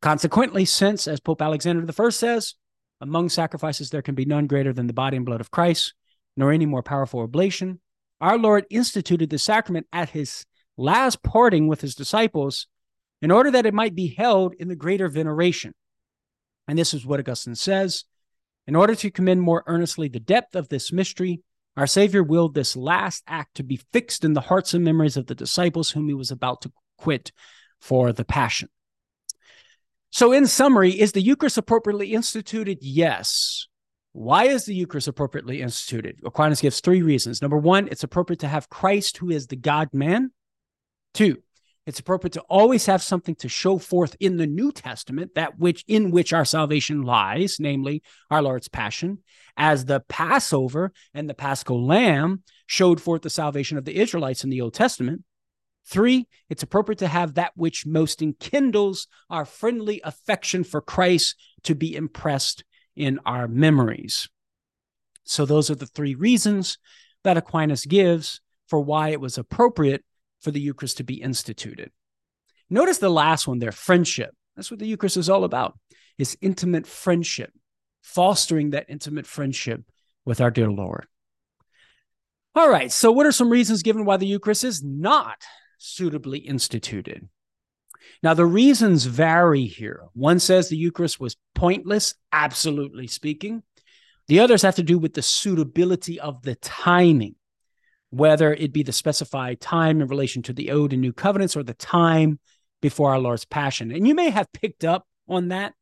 [0.00, 2.54] Consequently, since, as Pope Alexander I says,
[3.00, 5.94] among sacrifices there can be none greater than the body and blood of Christ,
[6.36, 7.80] nor any more powerful oblation,
[8.20, 10.44] our Lord instituted the sacrament at his
[10.76, 12.66] last parting with his disciples
[13.22, 15.72] in order that it might be held in the greater veneration.
[16.66, 18.04] And this is what Augustine says
[18.66, 21.42] In order to commend more earnestly the depth of this mystery,
[21.76, 25.26] our Savior willed this last act to be fixed in the hearts and memories of
[25.26, 27.32] the disciples whom he was about to quit
[27.80, 28.68] for the passion.
[30.14, 32.78] So, in summary, is the Eucharist appropriately instituted?
[32.82, 33.66] Yes.
[34.12, 36.20] Why is the Eucharist appropriately instituted?
[36.24, 37.42] Aquinas gives three reasons.
[37.42, 40.30] Number one, it's appropriate to have Christ, who is the God man.
[41.14, 41.42] Two,
[41.84, 45.84] it's appropriate to always have something to show forth in the New Testament, that which
[45.88, 48.00] in which our salvation lies, namely
[48.30, 49.18] our Lord's passion,
[49.56, 54.50] as the Passover and the Paschal Lamb showed forth the salvation of the Israelites in
[54.50, 55.24] the Old Testament.
[55.86, 61.74] Three, it's appropriate to have that which most enkindles our friendly affection for Christ to
[61.74, 62.64] be impressed
[62.96, 64.28] in our memories.
[65.24, 66.78] So, those are the three reasons
[67.22, 70.04] that Aquinas gives for why it was appropriate
[70.40, 71.90] for the Eucharist to be instituted.
[72.70, 74.34] Notice the last one there friendship.
[74.56, 75.78] That's what the Eucharist is all about,
[76.18, 77.52] is intimate friendship,
[78.02, 79.82] fostering that intimate friendship
[80.24, 81.06] with our dear Lord.
[82.54, 85.42] All right, so what are some reasons given why the Eucharist is not
[85.84, 87.28] suitably instituted?
[88.22, 90.04] Now, the reasons vary here.
[90.12, 93.62] One says the Eucharist was pointless, absolutely speaking.
[94.28, 97.36] The others have to do with the suitability of the timing
[98.14, 101.64] whether it be the specified time in relation to the Old and New Covenants or
[101.64, 102.38] the time
[102.80, 103.90] before our Lord's Passion.
[103.90, 105.74] And you may have picked up on that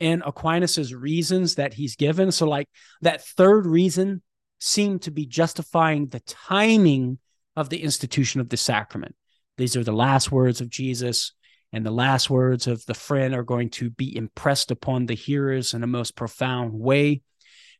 [0.00, 2.32] in Aquinas's reasons that he's given.
[2.32, 2.68] So, like
[3.02, 4.22] that third reason
[4.58, 7.18] seemed to be justifying the timing
[7.54, 9.14] of the institution of the sacrament.
[9.58, 11.32] These are the last words of Jesus,
[11.72, 15.74] and the last words of the friend are going to be impressed upon the hearers
[15.74, 17.20] in a most profound way.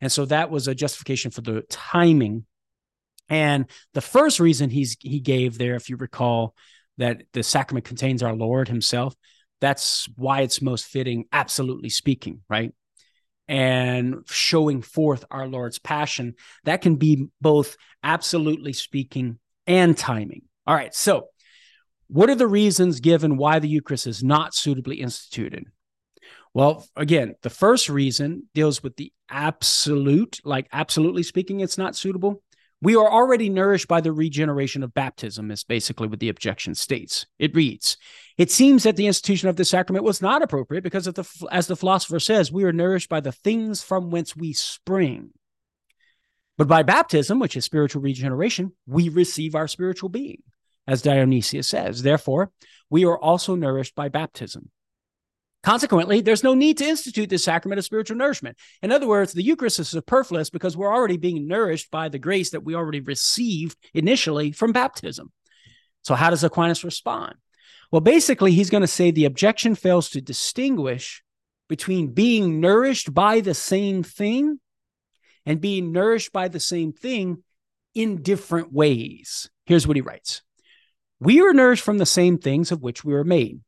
[0.01, 2.45] And so that was a justification for the timing
[3.29, 6.55] and the first reason he's he gave there, if you recall,
[6.97, 9.14] that the sacrament contains our Lord Himself,
[9.61, 12.72] that's why it's most fitting, absolutely speaking, right?
[13.47, 20.43] And showing forth our Lord's passion, that can be both absolutely speaking and timing.
[20.66, 21.29] All right, so
[22.09, 25.66] what are the reasons given why the Eucharist is not suitably instituted?
[26.54, 32.42] Well, again, the first reason deals with the absolute, like absolutely speaking, it's not suitable.
[32.80, 37.26] We are already nourished by the regeneration of baptism, is basically what the objection states.
[37.38, 37.96] It reads,
[38.36, 41.76] It seems that the institution of the sacrament was not appropriate because, the, as the
[41.76, 45.30] philosopher says, we are nourished by the things from whence we spring.
[46.56, 50.42] But by baptism, which is spiritual regeneration, we receive our spiritual being,
[50.89, 52.03] as Dionysius says.
[52.03, 52.51] Therefore,
[52.91, 54.70] we are also nourished by baptism.
[55.62, 58.57] Consequently, there's no need to institute this sacrament of spiritual nourishment.
[58.80, 62.51] In other words, the Eucharist is superfluous because we're already being nourished by the grace
[62.51, 65.30] that we already received initially from baptism.
[66.03, 67.34] So, how does Aquinas respond?
[67.93, 71.22] Well, basically, he's going to say the objection fails to distinguish
[71.68, 74.61] between being nourished by the same thing
[75.45, 77.43] and being nourished by the same thing
[77.95, 79.51] in different ways.
[79.66, 80.43] Here's what he writes
[81.21, 83.61] We are nourished from the same things of which we are made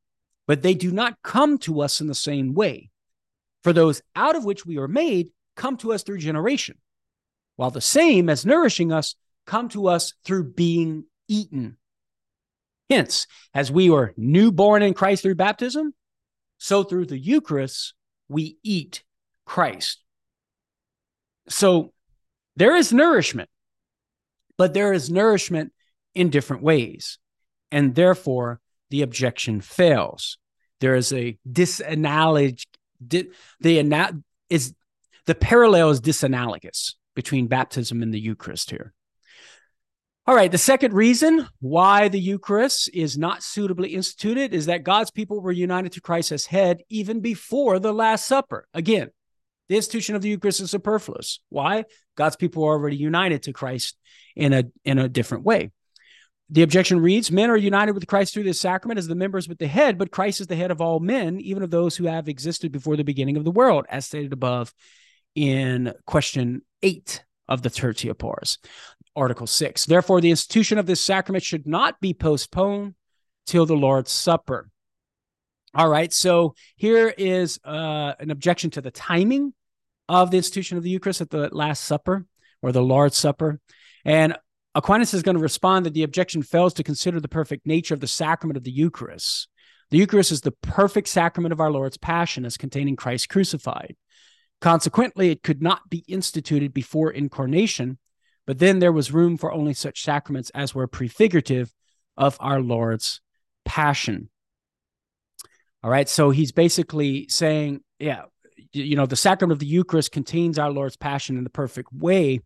[0.51, 2.91] but they do not come to us in the same way.
[3.63, 6.77] For those out of which we are made come to us through generation,
[7.55, 9.15] while the same as nourishing us
[9.47, 11.77] come to us through being eaten.
[12.91, 15.95] Hence, as we were newborn in Christ through baptism,
[16.59, 17.95] so through the Eucharist
[18.29, 19.05] we eat
[19.47, 20.03] Christ.
[21.49, 21.93] So
[22.57, 23.49] there is nourishment,
[24.59, 25.73] but there is nourishment
[26.13, 27.20] in different ways.
[27.71, 28.61] And therefore,
[28.91, 30.39] the objection fails.
[30.81, 32.65] There is a disanalogy.
[33.07, 33.29] Di,
[33.61, 34.13] the ana,
[34.49, 34.75] is
[35.27, 38.93] the parallel is disanalogous between baptism and the Eucharist here.
[40.27, 45.11] All right, the second reason why the Eucharist is not suitably instituted is that God's
[45.11, 48.69] people were united to Christ as head even before the Last Supper.
[48.75, 49.11] Again,
[49.69, 51.41] the institution of the Eucharist is superfluous.
[51.49, 51.85] Why?
[52.17, 53.97] God's people are already united to Christ
[54.37, 55.71] in a in a different way.
[56.53, 59.59] The objection reads Men are united with Christ through this sacrament as the members with
[59.59, 62.29] the head, but Christ is the head of all men, even of those who have
[62.29, 64.75] existed before the beginning of the world, as stated above
[65.37, 68.59] in question eight of the Tertia Pars,
[69.15, 69.87] Article 6.
[69.87, 72.95] Therefore, the institution of this sacrament should not be postponed
[73.47, 74.71] till the Lord's Supper.
[75.73, 79.55] All right, so here is uh, an objection to the timing
[80.09, 82.27] of the institution of the Eucharist at the Last Supper
[82.61, 83.61] or the Lord's Supper.
[84.05, 84.37] And
[84.75, 88.01] Aquinas is going to respond that the objection fails to consider the perfect nature of
[88.01, 89.49] the sacrament of the Eucharist.
[89.91, 93.97] The Eucharist is the perfect sacrament of our Lord's Passion as containing Christ crucified.
[94.61, 97.99] Consequently, it could not be instituted before incarnation,
[98.47, 101.75] but then there was room for only such sacraments as were prefigurative
[102.17, 103.21] of our Lord's
[103.65, 104.31] Passion.
[105.83, 108.23] All right, so he's basically saying, yeah,
[108.73, 112.41] you know, the sacrament of the Eucharist contains our Lord's Passion in the perfect way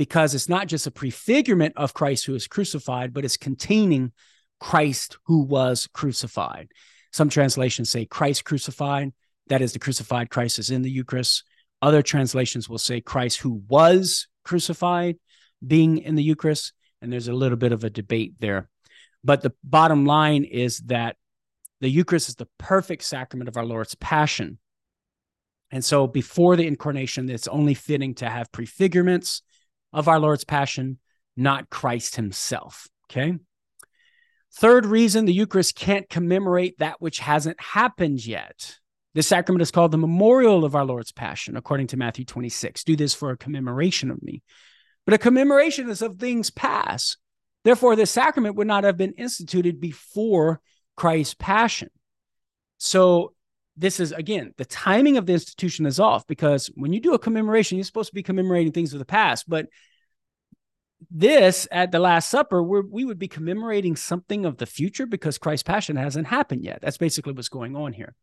[0.00, 4.12] because it's not just a prefigurement of Christ who is crucified, but it's containing
[4.58, 6.70] Christ who was crucified.
[7.12, 9.12] Some translations say Christ crucified.
[9.48, 11.44] That is, the crucified Christ is in the Eucharist.
[11.82, 15.18] Other translations will say Christ who was crucified
[15.66, 16.72] being in the Eucharist.
[17.02, 18.70] And there's a little bit of a debate there.
[19.22, 21.16] But the bottom line is that
[21.82, 24.60] the Eucharist is the perfect sacrament of our Lord's passion.
[25.70, 29.42] And so before the incarnation, it's only fitting to have prefigurements
[29.92, 30.98] of our Lord's passion,
[31.36, 32.88] not Christ himself.
[33.10, 33.38] Okay.
[34.52, 38.78] Third reason the Eucharist can't commemorate that which hasn't happened yet.
[39.14, 42.84] This sacrament is called the memorial of our Lord's passion, according to Matthew 26.
[42.84, 44.42] Do this for a commemoration of me.
[45.04, 47.16] But a commemoration is of things past.
[47.64, 50.60] Therefore, this sacrament would not have been instituted before
[50.96, 51.90] Christ's passion.
[52.78, 53.34] So,
[53.80, 57.18] this is again, the timing of the institution is off because when you do a
[57.18, 59.48] commemoration, you're supposed to be commemorating things of the past.
[59.48, 59.66] But
[61.10, 65.62] this at the Last Supper, we would be commemorating something of the future because Christ's
[65.62, 66.80] passion hasn't happened yet.
[66.82, 68.14] That's basically what's going on here.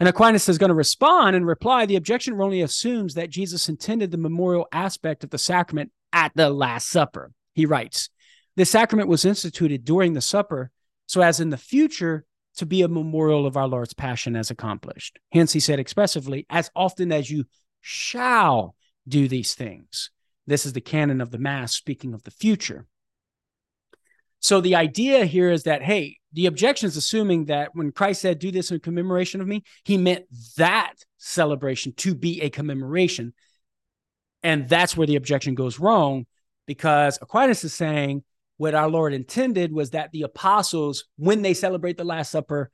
[0.00, 4.10] And Aquinas is going to respond and reply the objection only assumes that Jesus intended
[4.10, 7.30] the memorial aspect of the sacrament at the Last Supper.
[7.54, 8.08] He writes,
[8.56, 10.72] The sacrament was instituted during the supper
[11.08, 12.24] so as in the future
[12.58, 15.18] to be a memorial of our Lord's passion as accomplished.
[15.32, 17.44] Hence, he said expressively, as often as you
[17.80, 18.74] shall
[19.06, 20.10] do these things.
[20.46, 22.86] This is the canon of the Mass speaking of the future.
[24.40, 28.38] So the idea here is that, hey, the objection is assuming that when Christ said,
[28.38, 33.34] do this in commemoration of me, he meant that celebration to be a commemoration.
[34.42, 36.26] And that's where the objection goes wrong
[36.66, 38.22] because Aquinas is saying
[38.58, 42.70] what our Lord intended was that the apostles, when they celebrate the Last Supper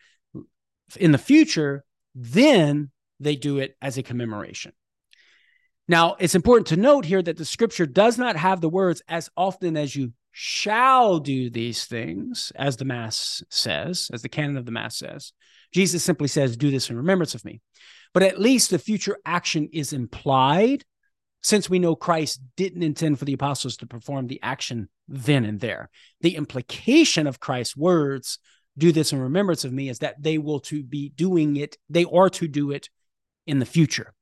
[0.97, 4.73] in the future, then they do it as a commemoration.
[5.87, 9.29] Now, it's important to note here that the scripture does not have the words as
[9.37, 14.65] often as you shall do these things, as the Mass says, as the canon of
[14.65, 15.33] the Mass says.
[15.73, 17.61] Jesus simply says, Do this in remembrance of me.
[18.15, 20.85] But at least the future action is implied,
[21.43, 25.61] since we know Christ didn't intend for the apostles to perform the action then and
[25.61, 25.91] there.
[26.21, 28.39] The implication of Christ's words,
[28.77, 32.05] Do this in remembrance of me, is that they will to be doing it, they
[32.05, 32.89] are to do it
[33.47, 34.15] in the future.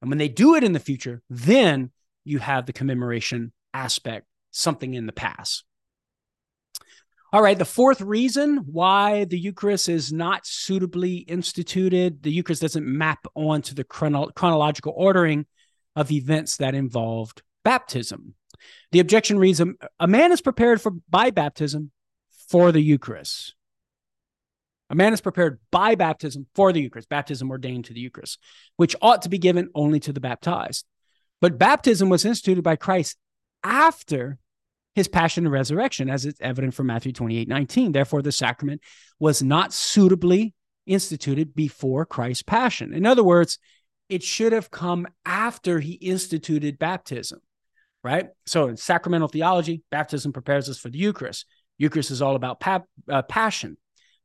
[0.00, 1.90] And when they do it in the future, then
[2.24, 5.64] you have the commemoration aspect, something in the past.
[7.30, 12.86] All right, the fourth reason why the Eucharist is not suitably instituted, the Eucharist doesn't
[12.86, 15.44] map onto the chrono- chronological ordering
[15.94, 18.34] of events that involved baptism.
[18.92, 21.90] The objection reads a man is prepared for by baptism
[22.48, 23.54] for the Eucharist.
[24.90, 28.38] A man is prepared by baptism for the Eucharist, baptism ordained to the Eucharist,
[28.76, 30.86] which ought to be given only to the baptized.
[31.40, 33.16] But baptism was instituted by Christ
[33.62, 34.38] after
[34.94, 37.92] his passion and resurrection, as it's evident from Matthew 28 19.
[37.92, 38.80] Therefore, the sacrament
[39.20, 40.54] was not suitably
[40.86, 42.94] instituted before Christ's passion.
[42.94, 43.58] In other words,
[44.08, 47.40] it should have come after he instituted baptism,
[48.02, 48.28] right?
[48.46, 51.46] So, in sacramental theology, baptism prepares us for the Eucharist.
[51.78, 53.76] Eucharist is all about pa- uh, passion.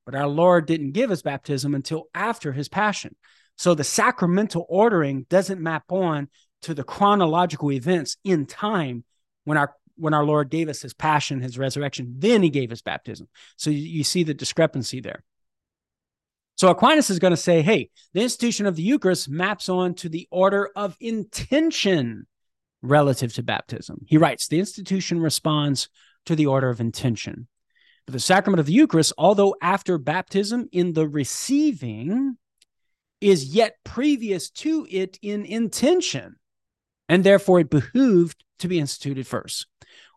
[0.05, 3.15] But our Lord didn't give us baptism until after his passion.
[3.57, 6.27] So the sacramental ordering doesn't map on
[6.63, 9.03] to the chronological events in time
[9.45, 12.81] when our when our Lord gave us his passion, his resurrection, then he gave us
[12.81, 13.27] baptism.
[13.57, 15.23] So you, you see the discrepancy there.
[16.55, 20.09] So Aquinas is going to say, hey, the institution of the Eucharist maps on to
[20.09, 22.25] the order of intention
[22.83, 24.05] relative to baptism.
[24.05, 25.89] He writes, the institution responds
[26.25, 27.47] to the order of intention.
[28.05, 32.37] But the sacrament of the Eucharist, although after baptism in the receiving,
[33.21, 36.35] is yet previous to it in intention,
[37.07, 39.65] and therefore it behooved to be instituted first.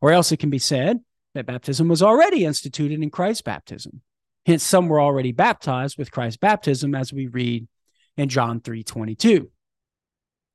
[0.03, 0.99] Or else it can be said
[1.35, 4.03] that baptism was already instituted in Christ's baptism.
[4.45, 7.69] Hence, some were already baptized with Christ's baptism, as we read
[8.17, 9.51] in John 3 22.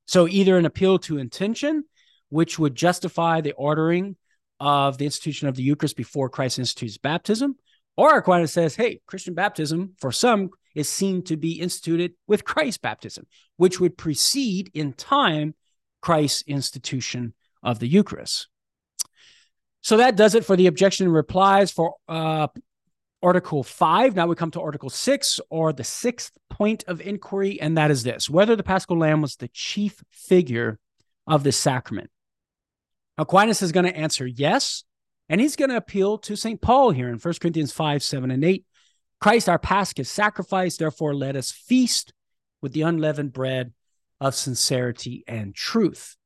[0.06, 1.86] So, either an appeal to intention,
[2.32, 4.16] which would justify the ordering
[4.60, 7.56] of the institution of the Eucharist before Christ institutes baptism.
[7.98, 12.78] Or Aquinas says, hey, Christian baptism for some is seen to be instituted with Christ's
[12.78, 13.28] baptism,
[13.58, 15.56] which would precede in time
[16.02, 18.48] Christ's institution of the Eucharist.
[19.82, 22.48] So that does it for the objection and replies for uh,
[23.22, 24.16] Article 5.
[24.16, 28.04] Now we come to Article 6, or the sixth point of inquiry, and that is
[28.04, 30.80] this whether the Paschal Lamb was the chief figure
[31.28, 32.10] of the sacrament.
[33.18, 34.84] Aquinas is going to answer yes.
[35.30, 36.60] And he's going to appeal to St.
[36.60, 38.66] Paul here in 1 Corinthians 5, 7, and 8.
[39.22, 42.12] Christ, our Paschal sacrifice, therefore let us feast
[42.62, 43.72] with the unleavened bread
[44.20, 46.18] of sincerity and truth.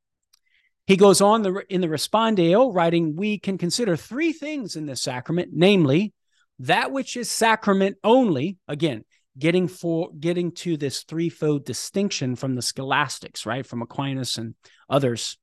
[0.88, 5.02] He goes on the, in the Respondeo, writing, We can consider three things in this
[5.02, 6.14] sacrament, namely,
[6.60, 9.04] that which is sacrament only, again,
[9.38, 13.66] getting for getting to this threefold distinction from the scholastics, right?
[13.66, 14.56] From Aquinas and
[14.90, 15.38] others.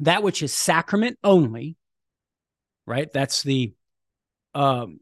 [0.00, 1.76] That which is sacrament only,
[2.86, 3.12] right?
[3.12, 3.74] That's the
[4.54, 5.00] um,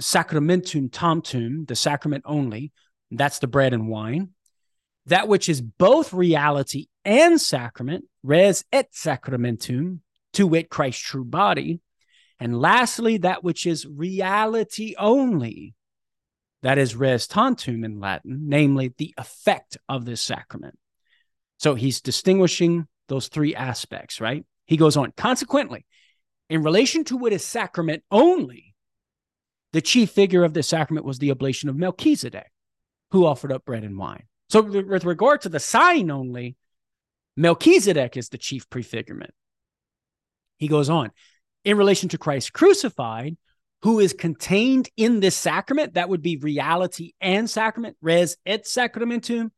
[0.00, 2.72] sacramentum tantum, the sacrament only.
[3.10, 4.30] That's the bread and wine.
[5.06, 10.00] That which is both reality and sacrament, res et sacramentum,
[10.32, 11.80] to wit, Christ's true body.
[12.40, 15.74] And lastly, that which is reality only,
[16.62, 20.78] that is res tantum in Latin, namely the effect of this sacrament.
[21.58, 24.44] So he's distinguishing those three aspects, right?
[24.66, 25.84] He goes on, consequently,
[26.48, 28.74] in relation to what is sacrament only,
[29.72, 32.50] the chief figure of the sacrament was the oblation of Melchizedek,
[33.10, 34.24] who offered up bread and wine.
[34.48, 36.56] So, with regard to the sign only,
[37.36, 39.32] Melchizedek is the chief prefigurement.
[40.58, 41.10] He goes on,
[41.64, 43.36] in relation to Christ crucified,
[43.82, 49.50] who is contained in this sacrament, that would be reality and sacrament, res et sacramentum.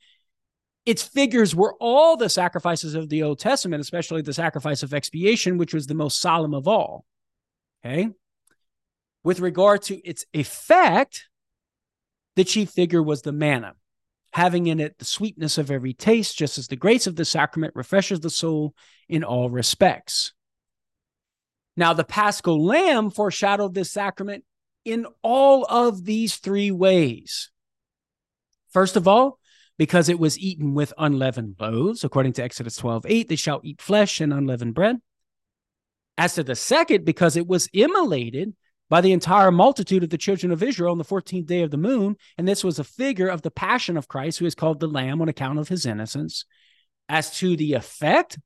[0.87, 5.59] Its figures were all the sacrifices of the Old Testament, especially the sacrifice of expiation,
[5.59, 7.05] which was the most solemn of all.
[7.84, 8.09] Okay.
[9.24, 11.28] With regard to its effect,
[12.37, 13.74] the chief figure was the manna,
[14.32, 17.74] having in it the sweetness of every taste, just as the grace of the sacrament
[17.74, 18.72] refreshes the soul
[19.09, 20.32] in all respects.
[21.76, 24.45] Now, the paschal lamb foreshadowed this sacrament
[24.84, 27.51] in all of these three ways.
[28.70, 29.41] First of all,
[29.79, 33.81] because it was eaten with unleavened loaves, according to Exodus 12 8, they shall eat
[33.81, 34.97] flesh and unleavened bread.
[36.18, 38.55] As to the second, because it was immolated
[38.89, 41.77] by the entire multitude of the children of Israel on the 14th day of the
[41.77, 42.16] moon.
[42.39, 45.20] And this was a figure of the passion of Christ, who is called the Lamb
[45.20, 46.45] on account of his innocence.
[47.09, 48.39] As to the effect,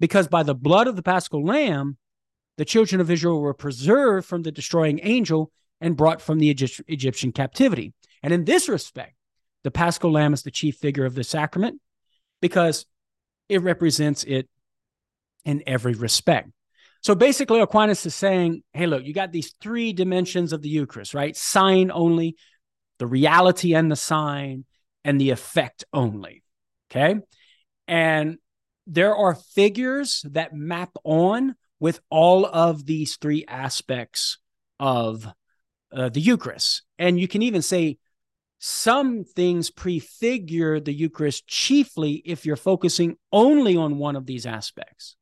[0.00, 1.96] because by the blood of the paschal lamb,
[2.58, 5.50] the children of Israel were preserved from the destroying angel
[5.80, 7.92] and brought from the Egyptian captivity.
[8.22, 9.15] And in this respect,
[9.66, 11.80] the paschal lamb is the chief figure of the sacrament
[12.40, 12.86] because
[13.48, 14.48] it represents it
[15.44, 16.48] in every respect.
[17.00, 21.14] So basically, Aquinas is saying, hey, look, you got these three dimensions of the Eucharist,
[21.14, 21.36] right?
[21.36, 22.36] Sign only,
[23.00, 24.66] the reality and the sign,
[25.04, 26.44] and the effect only.
[26.88, 27.16] Okay.
[27.88, 28.38] And
[28.86, 34.38] there are figures that map on with all of these three aspects
[34.78, 35.26] of
[35.92, 36.84] uh, the Eucharist.
[37.00, 37.98] And you can even say
[38.58, 45.16] some things prefigure the Eucharist chiefly if you're focusing only on one of these aspects.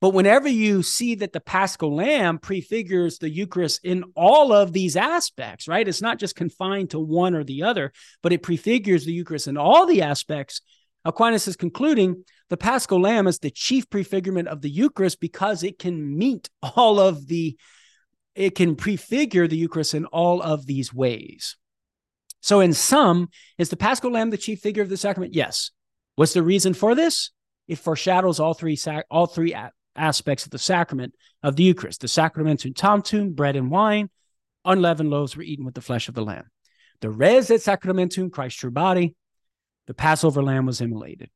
[0.00, 4.96] But whenever you see that the paschal lamb prefigures the Eucharist in all of these
[4.96, 5.86] aspects, right?
[5.86, 9.58] It's not just confined to one or the other, but it prefigures the Eucharist in
[9.58, 10.62] all the aspects.
[11.04, 15.78] Aquinas is concluding the paschal lamb is the chief prefigurement of the Eucharist because it
[15.78, 17.58] can meet all of the,
[18.34, 21.56] it can prefigure the Eucharist in all of these ways.
[22.40, 23.28] So, in sum,
[23.58, 25.34] is the paschal lamb the chief figure of the sacrament?
[25.34, 25.70] Yes.
[26.16, 27.30] What's the reason for this?
[27.68, 28.78] It foreshadows all three
[29.10, 29.54] all three
[29.94, 32.00] aspects of the sacrament of the Eucharist.
[32.00, 34.10] The sacramentum tantum, bread and wine,
[34.64, 36.50] unleavened loaves were eaten with the flesh of the lamb.
[37.00, 39.14] The res et sacramentum, Christ's true body,
[39.86, 41.30] the Passover lamb was immolated.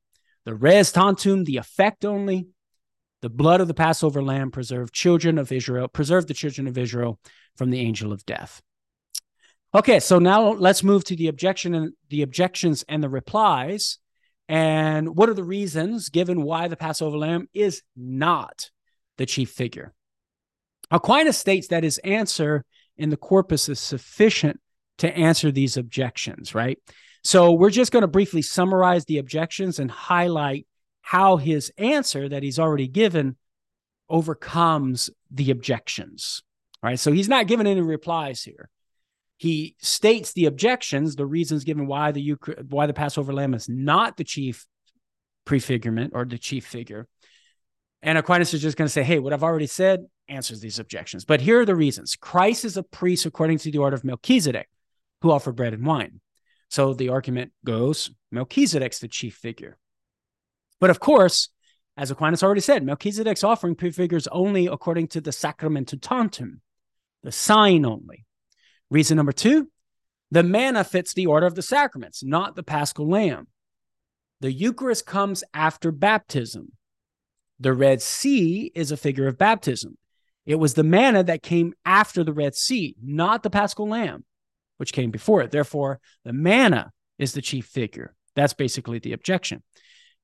[0.45, 2.49] The res tantum, the effect only,
[3.23, 7.19] the blood of the Passover lamb preserved children of Israel, preserved the children of Israel
[7.57, 8.61] from the angel of death.
[9.75, 13.99] Okay, so now let's move to the objection and the objections and the replies.
[14.49, 18.71] And what are the reasons given why the Passover lamb is not
[19.19, 19.93] the chief figure?
[20.93, 22.65] Aquinas states that his answer
[22.97, 24.61] in the corpus is sufficient
[24.99, 26.79] to answer these objections, right?
[27.25, 30.69] So we're just going to briefly summarize the objections and highlight
[31.03, 33.37] how his answer that he's already given
[34.09, 36.45] overcomes the objections.
[36.81, 37.01] Right.
[37.01, 38.69] So he's not giving any replies here
[39.45, 42.35] he states the objections, the reasons given why the
[42.71, 44.67] why the Passover lamb is not the chief
[45.45, 47.07] prefigurement or the chief figure.
[48.03, 51.27] And Aquinas is just going to say, hey, what I've already said answers these objections.
[51.27, 52.17] But here are the reasons.
[52.17, 54.67] Christ is a priest according to the order of Melchizedek,
[55.21, 56.23] who offered bread and wine.
[56.71, 59.77] So the argument goes Melchizedek's the chief figure.
[60.81, 61.51] But of course,
[61.99, 66.63] as Aquinas already said, Melchizedek's offering prefigures only according to the sacramentum tantum,
[67.23, 68.25] the sign only.
[68.95, 69.71] Reason number two
[70.31, 73.49] the manna fits the order of the sacraments, not the paschal lamb.
[74.41, 76.71] The Eucharist comes after baptism.
[77.59, 79.99] The Red Sea is a figure of baptism.
[80.47, 84.25] It was the manna that came after the Red Sea, not the paschal lamb,
[84.77, 85.51] which came before it.
[85.51, 88.15] Therefore, the manna is the chief figure.
[88.37, 89.65] That's basically the objection.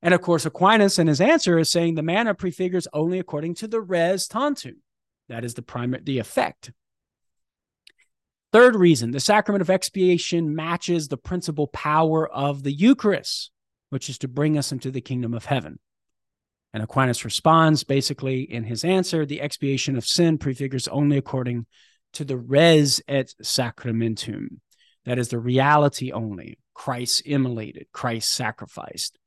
[0.01, 3.67] And of course, Aquinas in his answer is saying the manna prefigures only according to
[3.67, 4.81] the res tantum.
[5.27, 6.71] That is the primary, the effect.
[8.51, 13.51] Third reason the sacrament of expiation matches the principal power of the Eucharist,
[13.89, 15.79] which is to bring us into the kingdom of heaven.
[16.73, 21.65] And Aquinas responds basically in his answer the expiation of sin prefigures only according
[22.13, 24.59] to the res et sacramentum,
[25.05, 26.57] that is the reality only.
[26.73, 29.17] Christ immolated, Christ sacrificed.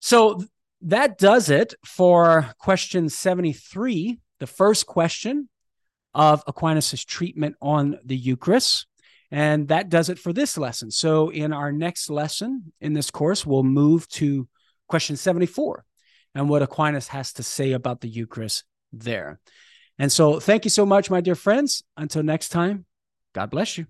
[0.00, 0.42] So
[0.82, 5.49] that does it for question 73, the first question
[6.14, 8.86] of Aquinas' treatment on the Eucharist.
[9.30, 10.90] And that does it for this lesson.
[10.90, 14.48] So, in our next lesson in this course, we'll move to
[14.88, 15.84] question 74
[16.34, 19.38] and what Aquinas has to say about the Eucharist there.
[19.98, 21.84] And so, thank you so much, my dear friends.
[21.96, 22.86] Until next time,
[23.32, 23.86] God bless you.